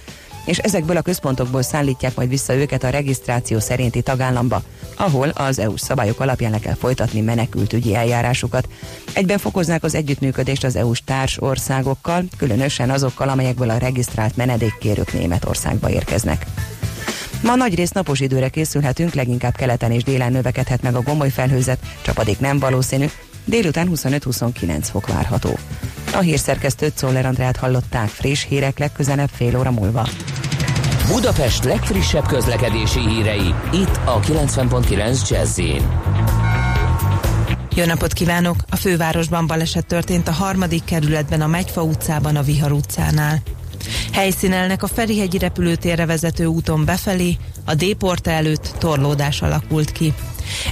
[0.47, 4.63] és ezekből a központokból szállítják majd vissza őket a regisztráció szerinti tagállamba,
[4.97, 8.69] ahol az EU szabályok alapján le kell folytatni menekültügyi eljárásukat.
[9.13, 15.91] Egyben fokoznák az együttműködést az EU-s társ országokkal, különösen azokkal, amelyekből a regisztrált menedékkérők Németországba
[15.91, 16.47] érkeznek.
[17.43, 21.79] Ma nagy rész napos időre készülhetünk, leginkább keleten és délen növekedhet meg a gomoly felhőzet,
[22.03, 23.07] csapadék nem valószínű,
[23.47, 25.59] délután 25-29 fok várható.
[26.13, 30.09] A hírszerkesztőt Czoller Andrát hallották friss hírek legközelebb fél óra múlva.
[31.09, 35.61] Budapest legfrissebb közlekedési hírei, itt a 90.9 jazz
[37.77, 38.57] jó napot kívánok!
[38.71, 43.43] A fővárosban baleset történt a harmadik kerületben a Megyfa utcában a Vihar utcánál.
[44.13, 50.15] Helyszínelnek a Ferihegyi repülőtérre vezető úton befelé, a D-porta előtt torlódás alakult ki.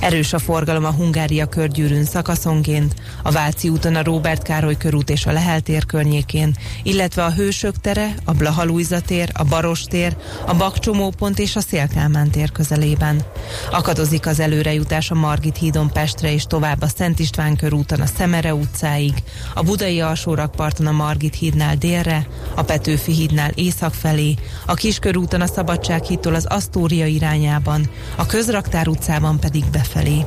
[0.01, 5.27] Erős a forgalom a Hungária körgyűrűn szakaszonként, a Váci úton a Róbert Károly körút és
[5.27, 10.55] a Lehel tér környékén, illetve a Hősök tere, a Blahalújza tér, a Baros tér, a
[10.55, 13.23] Bakcsomópont és a Szélkálmán tér közelében.
[13.71, 18.55] Akadozik az előrejutás a Margit hídon Pestre és tovább a Szent István körúton a Szemere
[18.55, 19.15] utcáig,
[19.55, 24.35] a Budai alsórakparton a Margit hídnál délre, a Petőfi hídnál észak felé,
[24.67, 26.47] a Kiskörúton a Szabadság hídtól az
[26.85, 30.25] Asztória irányában, a Közraktár utcában pedig befelé.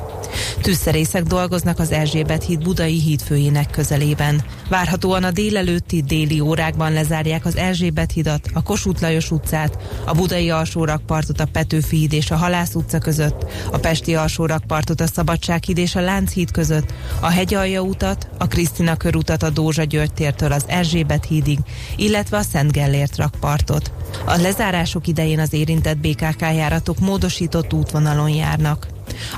[0.62, 4.44] Tűzszerészek dolgoznak az Erzsébet híd budai hídfőjének közelében.
[4.68, 10.50] Várhatóan a délelőtti déli órákban lezárják az Erzsébet hidat, a Kossuth Lajos utcát, a budai
[10.50, 15.94] alsórakpartot a Petőfi híd és a Halász utca között, a Pesti alsórakpartot a Szabadsághíd és
[15.94, 21.24] a Lánchíd között, a Hegyalja utat, a Krisztina körutat a Dózsa György tértől az Erzsébet
[21.24, 21.58] hídig,
[21.96, 23.92] illetve a Szent Gellért rakpartot.
[24.24, 28.86] A lezárások idején az érintett BKK járatok módosított útvonalon járnak.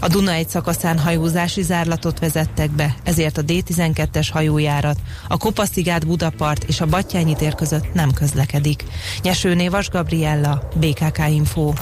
[0.01, 6.64] A Duna egy szakaszán hajózási zárlatot vezettek be, ezért a D12-es hajójárat, a Kopaszigát Budapart
[6.64, 8.85] és a Battyányi tér között nem közlekedik.
[9.23, 11.73] Nyesőné Vas Gabriella, BKK Info.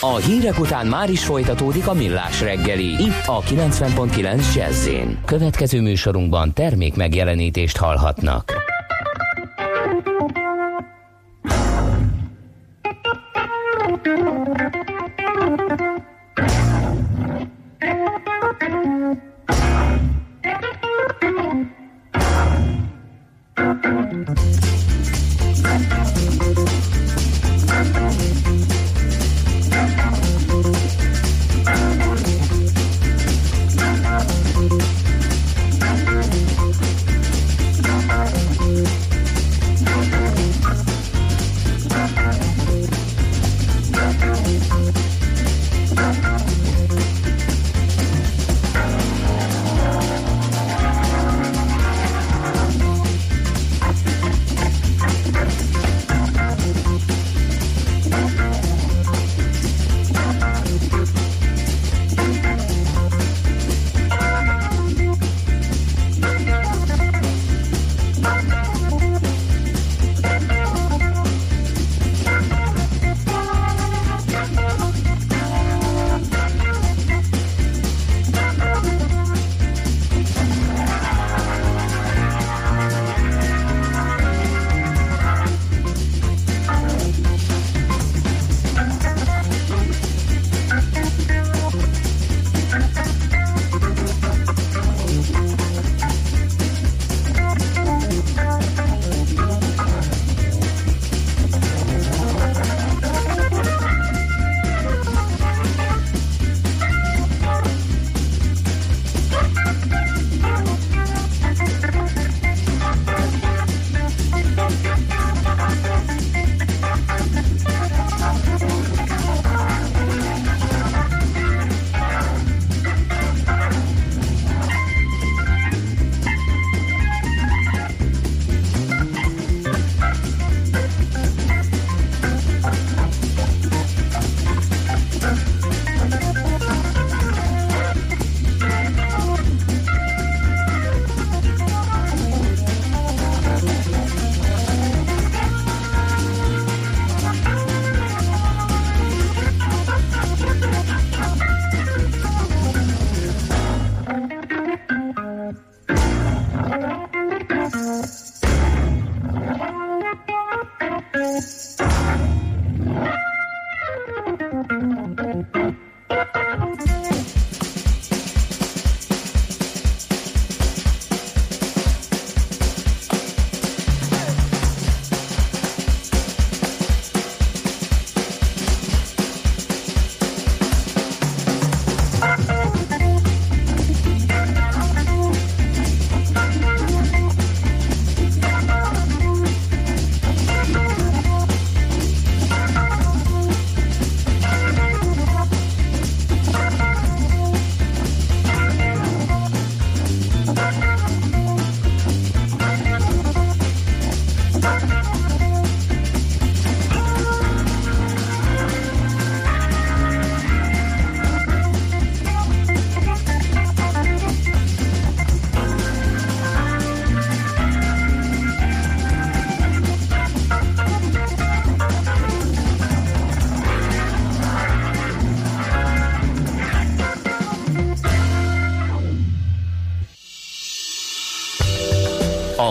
[0.00, 4.88] A hírek után már is folytatódik a millás reggeli, itt a 90.9 jazz
[5.24, 8.71] Következő műsorunkban termék megjelenítést hallhatnak.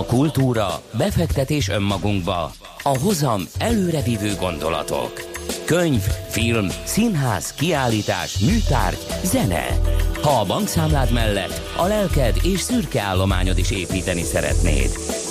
[0.01, 2.51] A kultúra, befektetés önmagunkba,
[2.83, 5.21] a hozam előrevívő gondolatok.
[5.65, 9.65] Könyv, film, színház, kiállítás, műtárgy, zene.
[10.21, 14.89] Ha a bankszámlád mellett a lelked és szürke állományod is építeni szeretnéd.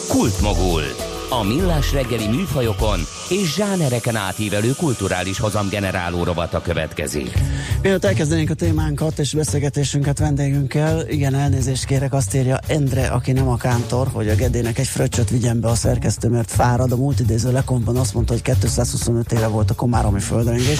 [0.09, 1.10] Kultmogul.
[1.33, 7.38] A millás reggeli műfajokon és zsánereken átívelő kulturális hozamgeneráló rovata következik.
[7.83, 13.49] Mielőtt elkezdenénk a témánkat és beszélgetésünket vendégünkkel, igen, elnézést kérek, azt írja Endre, aki nem
[13.49, 16.93] a kántor, hogy a Gedének egy fröccsöt vigyen be a szerkesztő, mert fárad.
[16.93, 20.79] A múlt idéző lekontban azt mondta, hogy 225 éve volt a komáromi földrengés.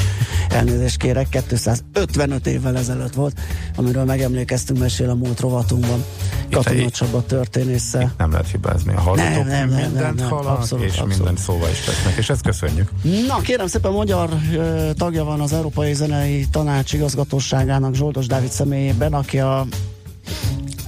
[0.49, 3.41] Elnézést kérek, 255 évvel ezelőtt volt,
[3.77, 6.05] amiről megemlékeztünk, mesél a múlt rovatunkban.
[6.51, 8.15] Katona Csaba történésze.
[8.19, 8.95] Nem lehet hibázni.
[8.95, 11.17] A hallgatók nem, nem, nem, mindent nem, nem, abszolút, és abszolút.
[11.17, 12.91] mindent szóval is tesznek, és ezt köszönjük.
[13.27, 19.13] Na, kérem szépen, magyar uh, tagja van az Európai Zenei Tanács igazgatóságának Zsoldos Dávid személyében,
[19.13, 19.67] aki a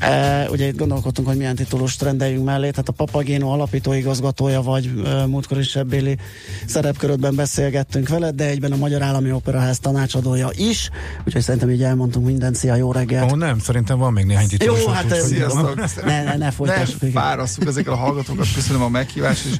[0.02, 4.90] E, ugye itt gondolkodtunk, hogy milyen titulust rendeljünk mellé, tehát a Papagéno alapító igazgatója vagy
[5.04, 6.16] e, múltkor is ebbéli
[6.66, 10.90] szerepkörödben beszélgettünk veled, de egyben a Magyar Állami Operaház tanácsadója is,
[11.26, 13.32] úgyhogy szerintem így elmondtunk mindent, szia, jó reggelt!
[13.32, 14.80] Ó, nem, szerintem van még néhány titulus.
[14.80, 15.30] Jó, hát ez,
[16.04, 17.00] ne, ne, ne folytassuk.
[17.00, 19.56] Ne fárasszuk ezekkel a hallgatókat, köszönöm a meghívást, és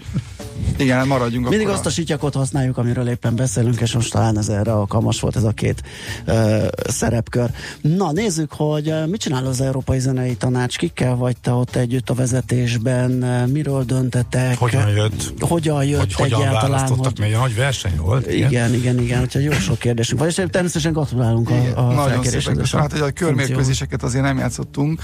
[0.77, 4.72] igen, maradjunk Mindig azt a sityakot használjuk, amiről éppen beszélünk, és most talán ez erre
[4.72, 5.83] alkalmas volt ez a két
[6.27, 7.51] uh, szerepkör.
[7.81, 12.14] Na, nézzük, hogy mit csinál az Európai Zenei Tanács, kikkel vagy te ott együtt a
[12.14, 13.11] vezetésben,
[13.53, 14.59] miről döntetek?
[14.59, 15.33] Hogyan jött?
[15.40, 16.88] Hogyan jött hogy hogyan egyáltalán?
[16.88, 17.18] Hogy...
[17.18, 18.33] Mert nagy verseny volt.
[18.33, 21.92] Igen, igen, igen, igen úgyhogy jó sok kérdésünk van, és természetesen gratulálunk igen, a, a
[21.92, 25.01] Nagyon szépen, hát, hogy a körmérkőzéseket azért nem játszottunk,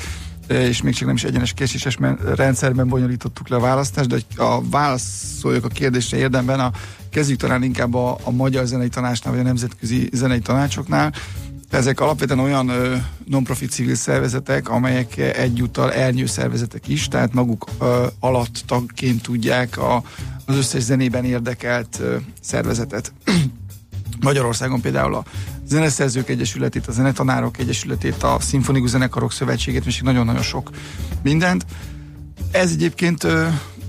[0.49, 1.99] és még csak nem is egyenes késéses
[2.35, 6.71] rendszerben bonyolítottuk le a választást, de a válaszoljak a kérdésre érdemben, a,
[7.11, 11.13] kezdjük talán inkább a, a Magyar Zenei Tanácsnál, vagy a Nemzetközi Zenei Tanácsoknál.
[11.71, 12.73] Ezek alapvetően olyan
[13.25, 20.03] non-profit civil szervezetek, amelyek egyúttal ernyő szervezetek is, tehát maguk ö, alatt tagként tudják a,
[20.47, 23.13] az összes zenében érdekelt ö, szervezetet.
[24.21, 25.25] Magyarországon például a
[25.69, 30.71] Zeneszerzők Egyesületét, a Zenetanárok Egyesületét, a Szimfonikus Zenekarok Szövetségét, és nagyon-nagyon sok
[31.23, 31.67] mindent.
[32.51, 33.27] Ez egyébként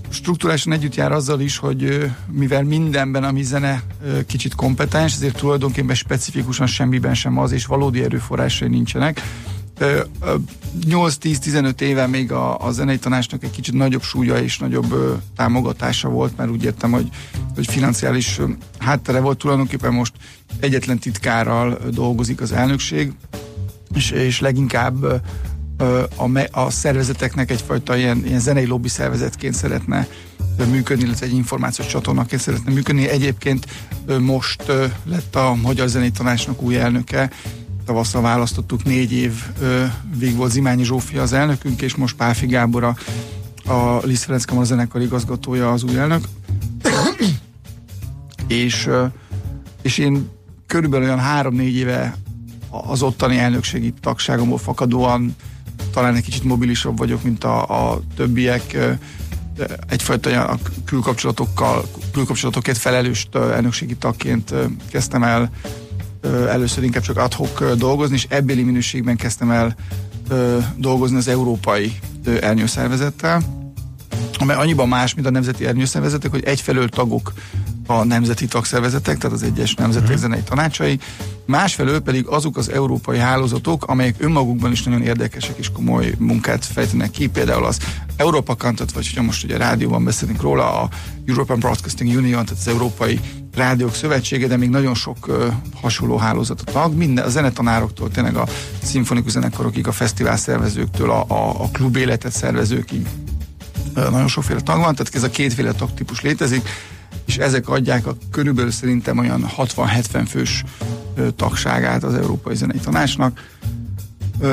[0.09, 3.83] struktúrálisan együtt jár azzal is, hogy mivel mindenben, ami zene
[4.27, 9.21] kicsit kompetens, ezért tulajdonképpen specifikusan semmiben sem az, és valódi erőforrásai nincsenek.
[9.79, 16.09] 8-10-15 éve még a, a zenei tanácsnak egy kicsit nagyobb súlya és nagyobb ö, támogatása
[16.09, 17.09] volt, mert úgy értem, hogy,
[17.55, 18.45] hogy financiális ö,
[18.77, 19.37] háttere volt.
[19.37, 20.13] Tulajdonképpen most
[20.59, 23.13] egyetlen titkárral dolgozik az elnökség,
[23.95, 25.15] és, és leginkább ö,
[26.15, 30.07] a, a szervezeteknek egyfajta ilyen, ilyen zenei lobby szervezetként szeretne
[30.71, 33.07] működni, illetve egy információs csatornaként szeretne működni.
[33.07, 33.67] Egyébként
[34.19, 34.63] most
[35.03, 37.29] lett a Magyar Zenei Tanácsnak új elnöke,
[37.89, 39.33] tavasszal választottuk, négy év
[40.17, 42.95] vég volt Zimányi Zsófia az elnökünk, és most Pálfi Gábor a,
[43.71, 46.23] a Liszt Ferenc Kamar zenekar igazgatója az új elnök.
[48.47, 48.89] és,
[49.81, 50.29] és én
[50.67, 52.15] körülbelül olyan három-négy éve
[52.69, 55.35] az ottani elnökségi tagságomból fakadóan
[55.91, 58.77] talán egy kicsit mobilisabb vagyok, mint a, a többiek
[59.87, 64.53] egyfajta a külkapcsolatokkal, külkapcsolatokért felelős elnökségi tagként
[64.89, 65.51] kezdtem el
[66.21, 69.75] először inkább csak adhok dolgozni, és ebbéli minőségben kezdtem el
[70.77, 71.99] dolgozni az európai
[72.41, 73.41] ernyőszervezettel,
[74.37, 77.33] amely annyiban más, mint a nemzeti ernyőszervezetek, hogy egyfelől tagok
[77.85, 80.21] a nemzeti tagszervezetek, tehát az egyes nemzetek uh-huh.
[80.21, 80.99] zenei tanácsai,
[81.45, 87.11] másfelől pedig azok az európai hálózatok, amelyek önmagukban is nagyon érdekesek és komoly munkát fejtenek
[87.11, 87.79] ki, például az
[88.15, 90.89] Európa Kantat, vagy hogyha most ugye rádióban beszélünk róla, a
[91.25, 93.19] European Broadcasting Union, tehát az Európai
[93.55, 98.47] Rádiók Szövetsége, de még nagyon sok uh, hasonló hálózatot tag, minden, a zenetanároktól, tényleg a
[98.83, 103.07] szimfonikus zenekarokig, a fesztivál szervezőktől, a, a, a klub életet szervezőkig
[103.95, 106.69] uh, nagyon sokféle tag van, tehát ez a kétféle tagtípus létezik,
[107.25, 110.63] és ezek adják a körülbelül szerintem olyan 60-70 fős
[111.17, 113.57] uh, tagságát az Európai Zenei Tanácsnak,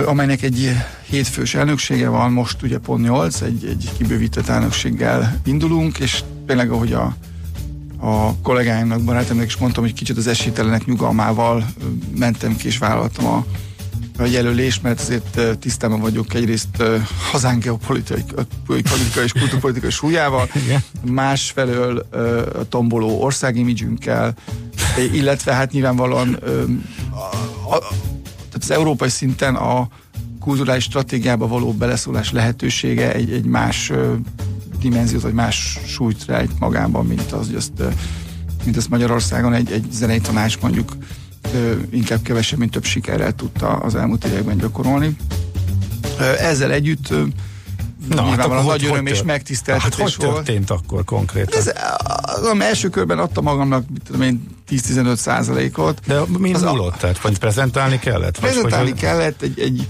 [0.07, 0.77] amelynek egy
[1.09, 6.93] hétfős elnöksége van, most ugye pont 8, egy, egy kibővített elnökséggel indulunk, és tényleg ahogy
[6.93, 7.17] a
[7.99, 11.67] a kollégáimnak, barátomnak is mondtam, hogy kicsit az esélytelenek nyugalmával
[12.19, 13.45] mentem ki és vállaltam a,
[14.19, 16.83] a jelölést, mert azért tisztában vagyok egyrészt
[17.31, 20.49] hazánk geopolitikai és kulturpolitikai súlyával,
[21.05, 21.99] másfelől
[22.59, 24.35] a tomboló országimidzsünkkel,
[25.13, 26.39] illetve hát nyilvánvalóan
[27.11, 27.37] a,
[27.75, 27.83] a,
[28.61, 29.89] az európai szinten a
[30.41, 33.93] kulturális stratégiába való beleszólás lehetősége egy, egy más
[34.79, 37.83] dimenziót, vagy más súlyt rejt magában, mint az, hogy azt,
[38.65, 40.97] mint azt Magyarországon egy, egy zenei tanács mondjuk
[41.91, 45.17] inkább kevesebb, mint több sikerrel tudta az elmúlt években gyakorolni.
[46.39, 47.13] Ezzel együtt
[48.09, 51.59] Na, hát hát nagy öröm hogy és megtiszteltetés hát, hogy történt akkor konkrétan?
[51.59, 51.73] Ez,
[52.25, 56.01] az, első körben adta magamnak, tudom én, 10-15 százalékot.
[56.07, 56.97] De mi múlott?
[56.97, 58.39] Tehát, vagy prezentálni kellett?
[58.39, 59.87] Prezentálni vagy, kellett egy, egy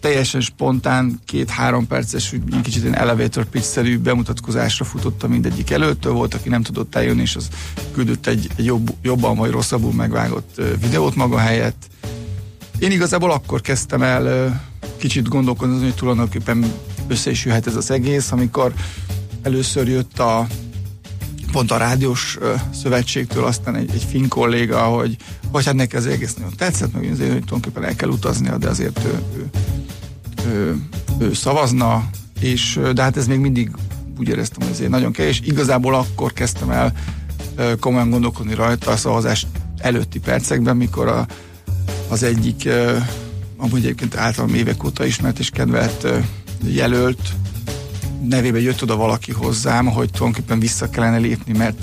[0.00, 6.48] teljesen spontán, két-három perces, úgy kicsit ilyen elevator pitch-szerű bemutatkozásra futotta mindegyik előttől, volt, aki
[6.48, 7.48] nem tudott eljönni, és az
[7.92, 11.86] küldött egy, egy jobb, jobban vagy rosszabbul megvágott videót maga helyett.
[12.78, 14.60] Én igazából akkor kezdtem el
[14.96, 16.72] kicsit gondolkodni, hogy tulajdonképpen
[17.08, 18.72] össze is jöhet ez az egész, amikor
[19.42, 20.46] először jött a
[21.50, 22.38] pont a rádiós
[22.74, 25.16] szövetségtől, aztán egy, egy finn kolléga, hogy,
[25.50, 28.68] hogy hát neki az egész nagyon tetszett, meg azért, hogy tulajdonképpen el kell utaznia, de
[28.68, 29.50] azért ő, ő,
[30.46, 30.76] ő,
[31.18, 33.70] ő szavazna, és de hát ez még mindig
[34.18, 36.92] úgy éreztem, hogy ezért nagyon kell, és igazából akkor kezdtem el
[37.80, 39.46] komolyan gondolkodni rajta a szavazás
[39.78, 41.26] előtti percekben, mikor a,
[42.08, 42.68] az egyik,
[43.56, 46.06] amúgy egyébként általam évek óta ismert és kedvelt
[46.64, 47.32] jelölt
[48.28, 51.82] nevébe jött oda valaki hozzám, hogy tulajdonképpen vissza kellene lépni, mert,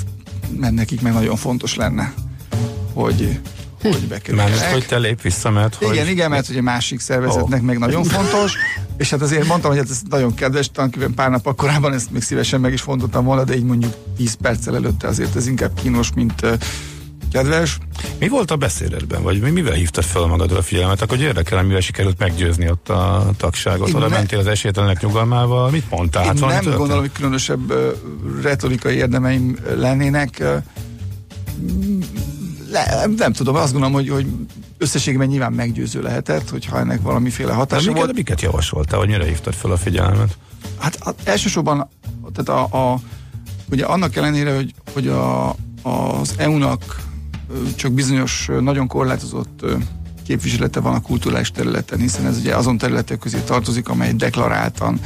[0.57, 2.13] mert nekik meg nagyon fontos lenne,
[2.93, 3.39] hogy
[3.81, 4.59] hogy bekerüljenek.
[4.59, 6.09] Mert hogy te lép vissza, mert Igen, hogy...
[6.09, 7.65] igen, mert ugye másik szervezetnek oh.
[7.65, 8.53] meg nagyon fontos,
[8.97, 12.21] és hát azért mondtam, hogy hát ez nagyon kedves, tulajdonképpen pár nap korábban ezt még
[12.21, 16.13] szívesen meg is fontoltam volna, de így mondjuk 10 perccel előtte azért ez inkább kínos,
[16.15, 16.41] mint
[17.31, 17.77] kedves.
[18.19, 21.01] Mi volt a beszédedben, vagy mi, mivel hívtad fel magadra a figyelmet?
[21.01, 23.93] Akkor érdekel, mivel sikerült meggyőzni ott a tagságot?
[23.93, 25.69] Oda mentél az esélytelenek nyugalmával?
[25.69, 26.23] Mit mondtál?
[26.23, 26.75] Én hát nem történt?
[26.75, 27.93] gondolom, hogy különösebb uh,
[28.41, 30.37] retorikai érdemeim lennének.
[30.39, 30.63] Uh,
[32.71, 34.25] le, nem tudom, azt gondolom, hogy, hogy
[34.77, 38.15] összességében nyilván meggyőző lehetett, hogyha ennek valamiféle hatása de miket, volt.
[38.15, 40.37] miket javasoltál, hogy mire hívtad fel a figyelmet?
[40.77, 41.89] Hát, hát elsősorban
[42.33, 42.99] tehát a, a,
[43.71, 45.49] ugye annak ellenére, hogy, hogy a,
[45.81, 47.06] az EU-nak
[47.75, 49.65] csak bizonyos nagyon korlátozott
[50.25, 54.99] képviselete van a kulturális területen, hiszen ez ugye azon területek közé tartozik, amely deklaráltan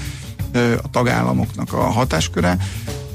[0.82, 2.58] a tagállamoknak a hatásköre.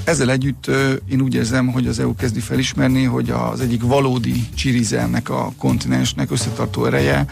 [0.05, 0.71] Ezzel együtt
[1.09, 5.53] én úgy érzem, hogy az EU kezdi felismerni, hogy az egyik valódi csirize ennek a
[5.59, 7.27] kontinensnek összetartó ereje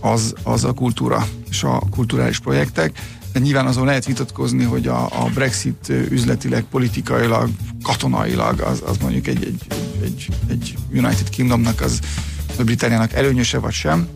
[0.00, 2.98] az, az a kultúra és a kulturális projektek
[3.36, 7.48] de nyilván azon lehet vitatkozni, hogy a, a Brexit üzletileg, politikailag,
[7.82, 9.66] katonailag az, az mondjuk egy, egy,
[10.02, 12.00] egy, egy United Kingdomnak, az
[12.58, 14.08] a Britániának előnyöse vagy sem,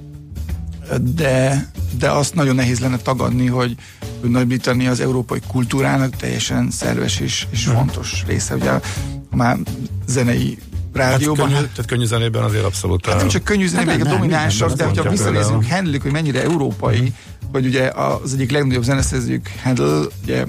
[1.00, 1.66] de,
[1.98, 3.76] de azt nagyon nehéz lenne tagadni, hogy,
[4.20, 7.74] hogy Nagy-Britannia az európai kultúrának teljesen szerves és, és hmm.
[7.74, 8.54] fontos része.
[8.54, 8.80] Ugye
[9.30, 9.58] már
[10.06, 10.58] zenei
[10.92, 11.48] rádióban.
[11.48, 13.06] Hát könnyű, tehát könnyű zenében azért abszolút.
[13.06, 16.98] Hát nem csak könnyű zenében, hát a dominánsak, de hogyha visszanézünk Hendelik, hogy mennyire európai,
[16.98, 20.44] hmm hogy ugye az egyik legnagyobb zeneszerzőjük Handel, ugye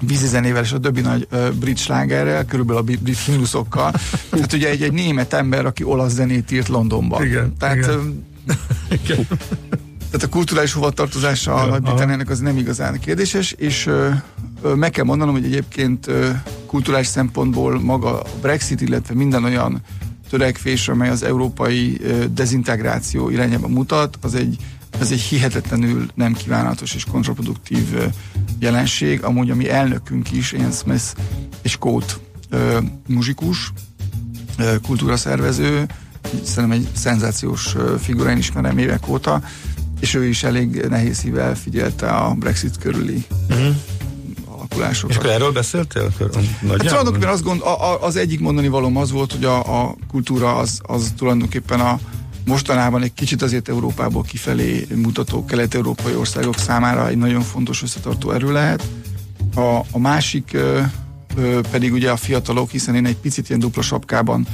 [0.00, 3.92] vízi zenével és a többi nagy uh, brit slágerrel, körülbelül a brit himnuszokkal.
[4.40, 7.24] hát ugye egy, egy német ember, aki olasz zenét írt Londonban.
[7.24, 8.24] Igen, Tehát, igen.
[9.02, 9.26] igen.
[10.10, 15.34] tehát a kulturális hovatartozása a Nagy-Britanniának az nem igazán kérdéses, és uh, meg kell mondanom,
[15.34, 16.28] hogy egyébként uh,
[16.66, 19.80] kulturális szempontból maga a Brexit, illetve minden olyan
[20.30, 24.56] törekvés, amely az európai uh, dezintegráció irányába mutat, az egy
[24.98, 27.84] ez egy hihetetlenül nem kívánatos és kontraproduktív
[28.58, 29.22] jelenség.
[29.22, 31.04] Amúgy a mi elnökünk is, Ian Smith
[31.62, 32.12] és Coate
[33.06, 33.72] muzsikus,
[34.82, 35.86] kultúraszervező,
[36.42, 39.42] szerintem egy szenzációs figura, én ismerem évek óta,
[40.00, 43.74] és ő is elég nehéz szívvel figyelte a Brexit körüli uh-huh.
[44.44, 45.10] alakulásokat.
[45.10, 46.12] És akkor erről beszéltél?
[46.68, 49.96] Hát tulajdonképpen azt gond, a, a, az egyik mondani valóm az volt, hogy a, a
[50.08, 52.00] kultúra az, az tulajdonképpen a,
[52.50, 58.52] mostanában egy kicsit azért Európából kifelé mutató kelet-európai országok számára egy nagyon fontos összetartó erő
[58.52, 58.88] lehet.
[59.54, 60.80] A, a másik ö,
[61.36, 64.46] ö, pedig ugye a fiatalok, hiszen én egy picit ilyen dupla sapkában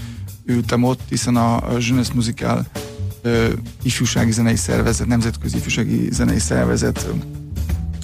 [0.44, 2.66] ültem ott, hiszen a, a Jeunesse Musical
[3.22, 7.08] ö, ifjúsági zenei szervezet, nemzetközi ifjúsági zenei szervezet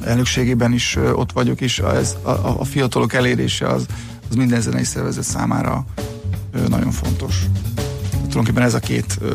[0.04, 3.86] elnökségében is ö, ott vagyok, és ez, a, a fiatalok elérése az,
[4.28, 5.84] az minden zenei szervezet számára
[6.52, 7.44] ö, nagyon fontos.
[8.12, 9.34] Tulajdonképpen ez a két ö,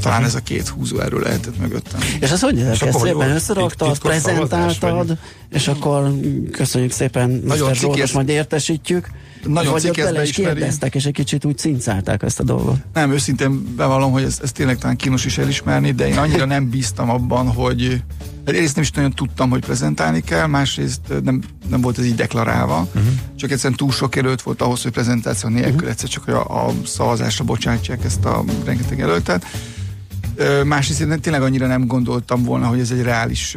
[0.00, 2.00] talán ez a két húzó erről lehetett mögöttem.
[2.20, 5.18] És ez hogy ezt szépen összeraktad, prezentáltad,
[5.50, 6.14] és akkor
[6.50, 7.76] köszönjük szépen Nagyon Mr.
[7.76, 9.08] Zsoldos, majd értesítjük.
[9.44, 12.76] Nagyon vagy ott bele is kérdeztek, és egy kicsit úgy cincálták ezt a dolgot.
[12.92, 16.70] Nem, őszintén bevallom, hogy ez, ez tényleg talán kínos is elismerni, de én annyira nem
[16.70, 18.02] bíztam abban, hogy
[18.54, 22.88] egyrészt nem is nagyon tudtam, hogy prezentálni kell, másrészt nem, nem volt ez így deklarálva,
[22.94, 23.12] uh-huh.
[23.36, 25.90] csak egyszerűen túl sok előtt volt ahhoz, hogy prezentáció nélkül uh-huh.
[25.90, 29.44] egyszer csak a, a szavazásra bocsátják ezt a rengeteg előttet.
[30.64, 33.56] Másrészt én tényleg annyira nem gondoltam volna, hogy ez egy reális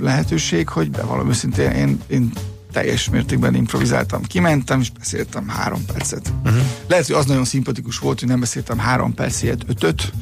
[0.00, 2.32] lehetőség, hogy bevallom őszintén, én, én
[2.72, 4.22] teljes mértékben improvizáltam.
[4.22, 6.32] Kimentem, és beszéltem három percet.
[6.44, 6.60] Uh-huh.
[6.88, 10.12] Lehet, hogy az nagyon szimpatikus volt, hogy nem beszéltem három percet, ötöt,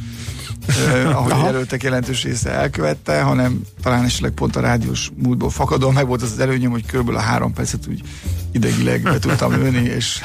[1.13, 6.07] ahogy a jelöltek jelentős része elkövette, hanem talán esetleg pont a rádiós múltból fakadó, meg
[6.07, 8.03] volt az az előnyöm, hogy körülbelül a három percet úgy
[8.53, 10.21] idegileg be tudtam ülni, és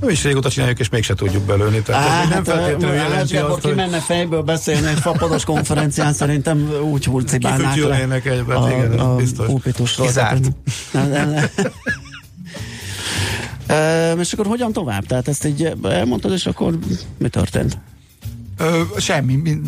[0.00, 1.82] mi is régóta csináljuk, és mégse tudjuk belőni.
[1.82, 3.74] Tehát Á, nem hát, feltétlenül jelenti azt, hogy...
[3.74, 9.46] menne fejből beszélni egy fapados konferencián, szerintem úgy hurcibálnák le egyben, a, igen, a, biztos.
[9.46, 10.06] pulpitusról.
[10.06, 10.52] Kizárt.
[14.18, 15.06] És akkor hogyan tovább?
[15.06, 16.78] Tehát ezt így elmondtad, és akkor
[17.18, 17.78] mi történt?
[18.98, 19.62] Semmi,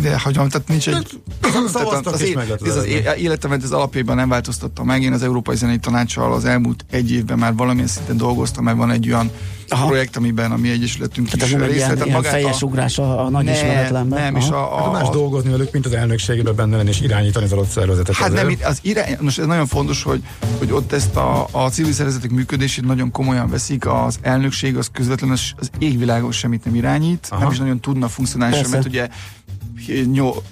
[0.00, 1.20] de hagyom, tehát nincs egy...
[1.66, 2.86] Szavaztak az, é- ez az
[3.18, 5.02] életemet az alapjában nem változtatta meg.
[5.02, 8.90] Én az Európai Zenei Tanácssal az elmúlt egy évben már valamilyen szinten dolgoztam, mert van
[8.90, 9.30] egy olyan
[9.68, 9.86] Aha.
[9.86, 12.66] projekt, amiben a mi egyesületünk tehát is ez részt ilyen, ilyen fejes a...
[12.66, 14.22] ugrás a, a nagy ne, ismeretlenben.
[14.22, 14.44] Nem, Aha.
[14.44, 17.52] és a, a, a, más dolgozni velük, mint az elnökségében benne lenni és irányítani az
[17.52, 18.14] adott szervezetet.
[18.14, 20.22] Hát nem, az irány, most ez nagyon fontos, hogy,
[20.58, 25.34] hogy ott ezt a, a civil szervezetek működését nagyon komolyan veszik, az elnökség az közvetlenül
[25.34, 27.42] az, az égvilágon semmit nem irányít, Aha.
[27.42, 29.08] nem is nagyon tudna funkcionálni, mert ugye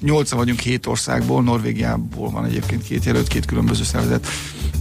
[0.01, 4.27] nyolcan vagyunk hét országból, Norvégiából van egyébként két jelölt, két különböző szervezet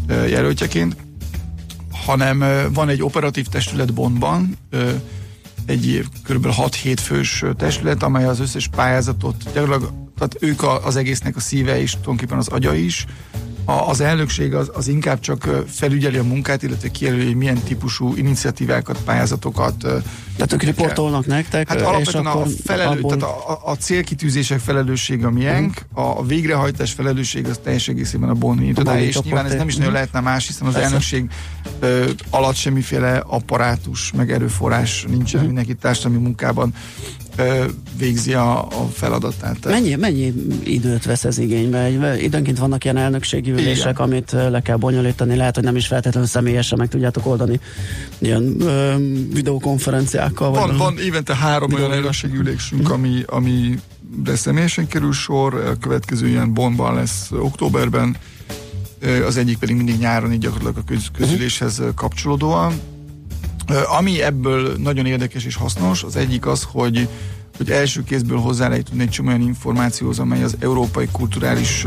[0.08, 0.96] jelöltjeként,
[2.06, 4.58] hanem van egy operatív testület Bonnban,
[5.66, 6.48] egy kb.
[6.48, 11.92] 6-7 fős testület, amely az összes pályázatot, gyakorlatilag tehát ők az egésznek a szíve és
[11.92, 13.06] tulajdonképpen az agya is,
[13.66, 18.16] a, az elnökség az, az inkább csak felügyeli a munkát, illetve kijelöli, hogy milyen típusú
[18.16, 19.76] iniciatívákat, pályázatokat.
[20.36, 21.68] Tehát ők riportolnak nektek?
[21.68, 23.18] Hát alapvetően a, felelő, abból...
[23.18, 26.18] tehát a, a célkitűzések felelőssége a miénk, uh-huh.
[26.20, 29.94] a végrehajtás felelősség az teljes egészében a Bonni és nyilván ez nem is nagyon mhm.
[29.94, 30.88] lehetne más, hiszen az Persze.
[30.88, 31.30] elnökség
[31.80, 35.46] ö, alatt semmiféle apparátus, meg erőforrás nincsen, uh-huh.
[35.46, 36.74] mindenki társadalmi munkában
[37.98, 39.66] végzi a, a feladatát.
[39.66, 42.18] Mennyi, mennyi időt vesz ez igénybe?
[42.22, 44.06] Időnként vannak ilyen elnökségi ülések, Igen.
[44.06, 47.60] amit le kell bonyolítani, lehet, hogy nem is feltétlenül személyesen meg tudjátok oldani
[48.18, 48.96] ilyen ö,
[49.34, 50.52] videokonferenciákkal.
[50.52, 53.80] Van, vagy van évente három olyan elnökségi ülésünk, ami, ami
[54.24, 58.16] de személyesen kerül sor, a következő ilyen Bonnban lesz októberben,
[59.26, 62.74] az egyik pedig mindig nyáron, így gyakorlatilag a köz, közüléshez kapcsolódóan
[63.98, 67.08] ami ebből nagyon érdekes és hasznos, az egyik az, hogy,
[67.58, 71.86] hogy első kézből hozzá lehet tudni egy csomó olyan információhoz, amely az európai kulturális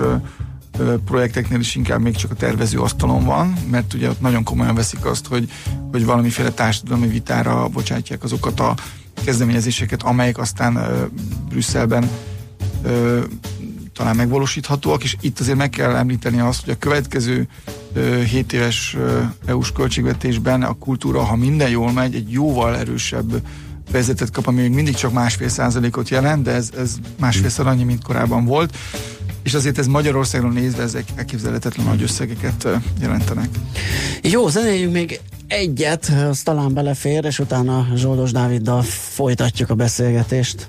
[1.05, 5.05] projekteknél is inkább még csak a tervező asztalon van, mert ugye ott nagyon komolyan veszik
[5.05, 5.51] azt, hogy,
[5.91, 8.75] hogy valamiféle társadalmi vitára bocsátják azokat a
[9.25, 10.79] kezdeményezéseket, amelyek aztán
[11.49, 12.11] Brüsszelben
[13.93, 17.49] talán megvalósíthatóak, és itt azért meg kell említeni azt, hogy a következő
[18.27, 18.97] 7 éves
[19.47, 23.43] EU-s költségvetésben a kultúra, ha minden jól megy, egy jóval erősebb
[23.91, 28.03] vezetet kap, ami még mindig csak másfél százalékot jelent, de ez, ez másfélszer annyi, mint
[28.03, 28.77] korábban volt.
[29.43, 32.69] És azért ez Magyarországon nézve ezek elképzelhetetlen nagy összegeket
[33.01, 33.49] jelentenek.
[34.23, 40.69] Jó, zenéljünk még egyet, az talán belefér, és utána Zsoldos Dáviddal folytatjuk a beszélgetést.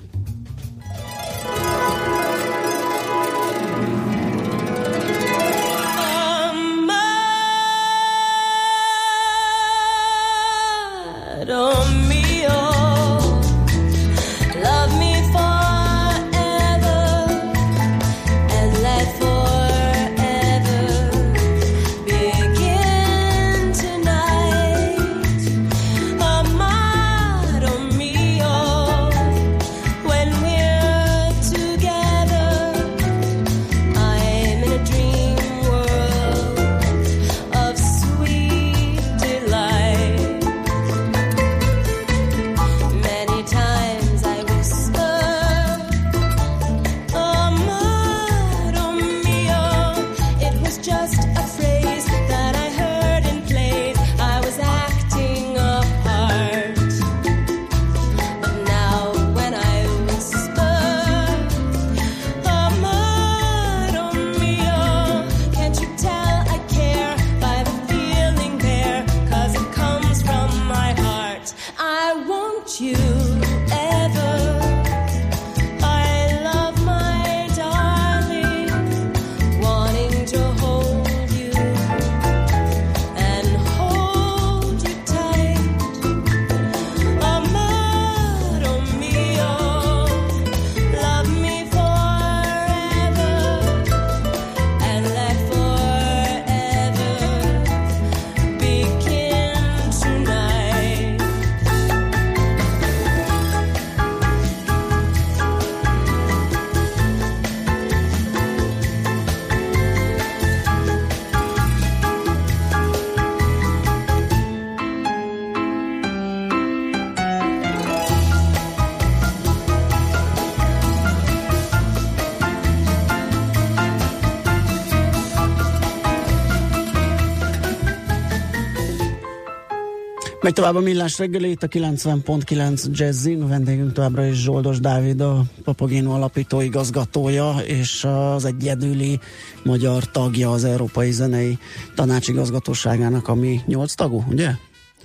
[130.47, 135.43] Megy tovább a millás reggeli, itt a 90.9 Jazzin, vendégünk továbbra is Zsoldos Dávid, a
[135.63, 139.19] Papagino alapító igazgatója, és az egyedüli
[139.63, 141.57] magyar tagja az Európai Zenei
[141.95, 144.51] Tanácsigazgatóságának, ami nyolc tagú, ugye?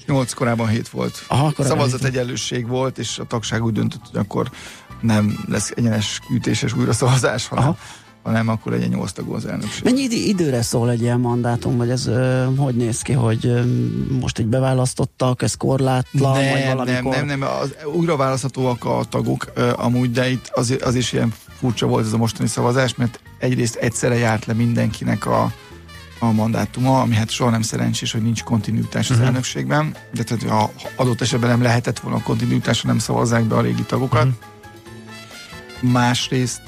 [0.06, 1.24] Nyolc korábban hét volt.
[1.28, 4.50] Aha, Szavazat egyenlőség volt, és a tagság úgy döntött, hogy akkor
[5.00, 7.76] nem lesz egyenes ütéses újraszavazás, hanem Aha
[8.22, 9.84] hanem akkor legyen nyolc tagú az elnökség.
[9.84, 13.62] Mennyi időre szól egy ilyen mandátum, vagy ez ö, hogy néz ki, hogy ö,
[14.20, 17.14] most így beválasztottak, ez korlátlan, nem, vagy valamikor?
[17.14, 21.12] Nem, nem, nem, az, újra választhatóak a tagok ö, amúgy, de itt az, az is
[21.12, 25.52] ilyen furcsa volt ez a mostani szavazás, mert egyrészt egyszerre járt le mindenkinek a,
[26.18, 29.26] a mandátuma, ami hát soha nem szerencsés, hogy nincs kontinuitás az uh-huh.
[29.26, 33.54] elnökségben, de tehát ha adott esetben nem lehetett volna a kontinuitás, ha nem szavazzák be
[33.54, 34.24] a régi tagokat.
[34.24, 35.90] Uh-huh.
[35.92, 36.62] Másrészt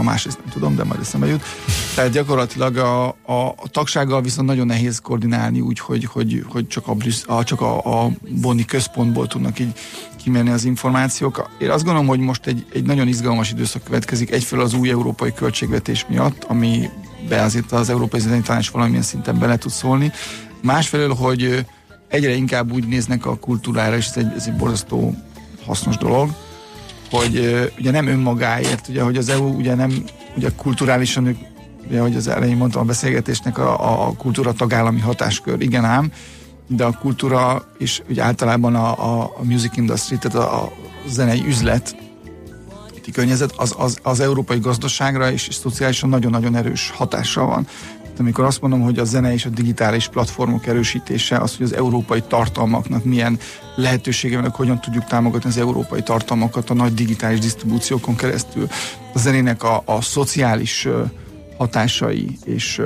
[0.00, 1.42] a másrészt nem tudom, de majd eszembe jut.
[1.94, 6.88] Tehát gyakorlatilag a, a, a tagsággal viszont nagyon nehéz koordinálni úgy, hogy, hogy, hogy csak,
[6.88, 9.72] a, Brüssz, a, csak a, a Bonni központból tudnak így
[10.22, 11.50] kimenni az információk.
[11.58, 15.32] Én azt gondolom, hogy most egy, egy nagyon izgalmas időszak következik, egyfelől az új európai
[15.32, 16.88] költségvetés miatt, ami
[17.28, 20.12] be azért az Európai Zenei Tanács valamilyen szinten bele tud szólni.
[20.62, 21.66] Másfelől, hogy
[22.08, 25.14] egyre inkább úgy néznek a kultúrára, és ez egy, ez egy borzasztó
[25.66, 26.30] hasznos dolog,
[27.10, 30.04] hogy ugye nem önmagáért, ugye, hogy az EU ugye nem,
[30.36, 31.38] ugye kulturálisan,
[31.88, 36.12] ugye, hogy az elején mondtam a beszélgetésnek a, a kultúra tagállami hatáskör, igen ám,
[36.66, 40.72] de a kultúra és ugye általában a, a, a music industry, tehát a, a
[41.08, 41.96] zenei üzlet,
[43.10, 47.66] környezet, az, az, az európai gazdaságra és, és szociálisan nagyon-nagyon erős hatással van.
[48.18, 52.22] Amikor azt mondom, hogy a zene és a digitális platformok erősítése, az, hogy az európai
[52.28, 53.38] tartalmaknak milyen
[53.80, 58.68] lehetősége van, hogyan tudjuk támogatni az európai tartalmakat a nagy digitális disztribúciókon keresztül,
[59.14, 60.88] a zenének a, a szociális
[61.58, 62.82] hatásai és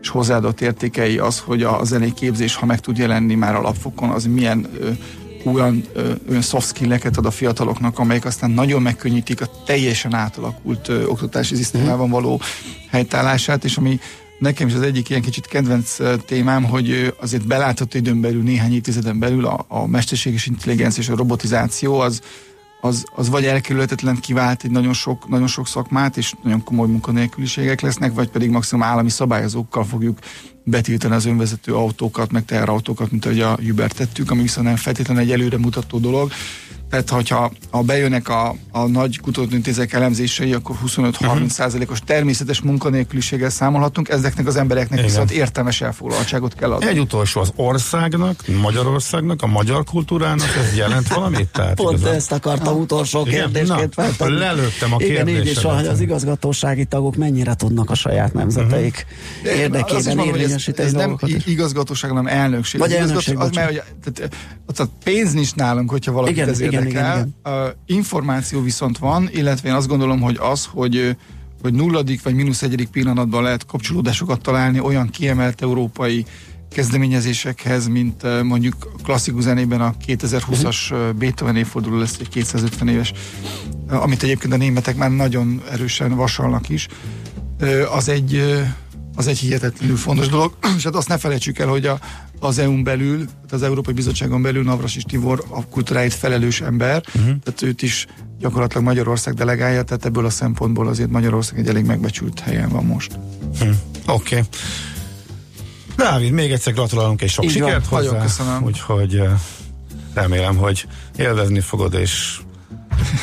[0.00, 4.24] és hozzáadott értékei az, hogy a zenei képzés, ha meg tud jelenni már alapfokon, az
[4.24, 4.90] milyen ö,
[5.44, 10.88] olyan, ö, olyan soft skill-eket ad a fiataloknak, amelyek aztán nagyon megkönnyítik a teljesen átalakult
[10.88, 12.40] ö, oktatási szisztémában való
[12.90, 14.00] helytállását, és ami
[14.40, 19.18] nekem is az egyik ilyen kicsit kedvenc témám, hogy azért belátható időn belül, néhány évtizeden
[19.18, 22.20] belül a, a mesterséges intelligencia és a robotizáció az,
[22.80, 27.80] az, az vagy elkerülhetetlen kivált egy nagyon sok, nagyon sok szakmát, és nagyon komoly munkanélküliségek
[27.80, 30.18] lesznek, vagy pedig maximum állami szabályozókkal fogjuk
[30.64, 35.22] betiltani az önvezető autókat, meg teherautókat, mint ahogy a Uber tettük, ami viszont nem feltétlenül
[35.22, 36.32] egy előre mutató dolog.
[36.90, 42.14] Tehát, hogyha ha bejönnek a, a nagy kutatóintézek elemzései, akkor 25-30 százalékos uh-huh.
[42.16, 45.10] természetes munkanélküliséggel számolhatunk, ezeknek az embereknek Igen.
[45.10, 46.86] viszont értelmes elfoglaltságot kell adni.
[46.86, 51.48] Egy utolsó az országnak, Magyarországnak, a magyar kultúrának ez jelent valamit?
[51.60, 52.14] Tehát Pont igazán...
[52.14, 54.38] ezt akartam utolsó kérdésként feltenni.
[54.38, 55.28] Lelőttem a kérdést.
[55.28, 59.06] Igen, így is van, hogy az igazgatósági tagok mennyire tudnak a saját nemzeteik
[59.42, 59.58] uh-huh.
[59.58, 62.80] érdekében érvényesíteni ez, ez nem igazgatóság, hanem elnökség.
[62.80, 63.82] Vagy elnökség, az, mert, hogy,
[64.12, 64.36] tehát,
[64.74, 66.40] tehát pénz nincs nálunk, hogyha valaki
[66.86, 67.16] igen, igen.
[67.16, 67.64] Igen, igen.
[67.64, 71.16] Uh, információ viszont van, illetve én azt gondolom, hogy az, hogy
[71.62, 76.24] hogy nulladik vagy mínusz egyedik pillanatban lehet kapcsolódásokat találni olyan kiemelt európai
[76.70, 83.12] kezdeményezésekhez, mint mondjuk klasszikus zenében a 2020-as Beethoven évforduló lesz egy 250 éves,
[83.88, 86.88] amit egyébként a németek már nagyon erősen vasalnak is.
[87.94, 88.62] Az egy
[89.14, 91.98] az egy hihetetlenül fontos dolog, és hát azt ne felejtsük el, hogy a,
[92.40, 97.36] az EU-n belül, az Európai Bizottságon belül Navras és Tibor a kultúráit felelős ember, uh-huh.
[97.42, 98.06] tehát őt is
[98.38, 103.18] gyakorlatilag Magyarország delegálja, tehát ebből a szempontból azért Magyarország egy elég megbecsült helyen van most.
[103.58, 103.78] Hmm.
[104.06, 104.36] Oké.
[104.36, 104.48] Okay.
[105.96, 108.00] Dávid, még egyszer gratulálunk és sok Így sikert van.
[108.00, 108.12] hozzá.
[108.12, 108.62] Nagyon köszönöm.
[108.62, 109.30] Úgyhogy eh,
[110.14, 110.86] remélem, hogy
[111.16, 112.40] élvezni fogod, és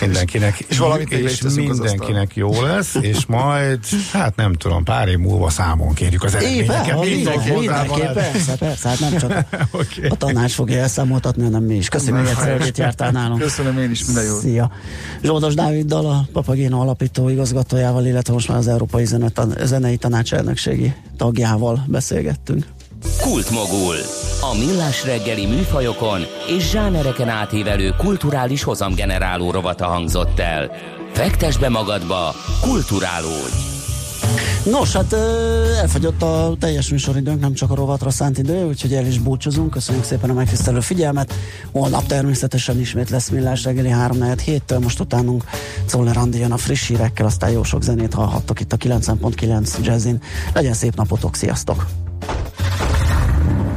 [0.02, 3.80] mindenkinek, és, valamit és mindenkinek jó lesz, és majd,
[4.12, 7.00] hát nem tudom, pár év múlva számon kérjük az eredményeket.
[7.04, 10.10] Mindenki, persze, persze, hát nem csak okay.
[10.10, 11.90] a tanács fogja elszámoltatni, hanem mi is.
[11.90, 13.42] Köszönöm még egyszer, hogy itt jártál nálunk.
[13.42, 14.40] Köszönöm én is, minden jó.
[14.40, 14.72] Szia.
[15.22, 19.06] Zsoldos Dáviddal, a Papagéno alapító igazgatójával, illetve most már az Európai
[19.64, 22.66] Zenei Tanács elnökségi tagjával beszélgettünk.
[23.22, 23.96] Kultmogul.
[24.42, 30.72] A millás reggeli műfajokon és zsánereken átívelő kulturális hozamgeneráló rovata hangzott el.
[31.14, 33.76] Fektes be magadba, kulturálódj!
[34.72, 35.14] Nos, hát
[35.80, 39.70] elfogyott a teljes műsoridőnk, nem csak a rovatra szánt idő, úgyhogy el is búcsúzunk.
[39.70, 41.34] Köszönjük szépen a megtisztelő figyelmet.
[41.72, 45.44] Holnap természetesen ismét lesz millás reggeli 3 héttől, most utánunk
[45.86, 50.22] Czoller Andi jön a friss hírekkel, aztán jó sok zenét hallhattok itt a 9.9 Jazzin.
[50.54, 51.86] Legyen szép napotok, sziasztok!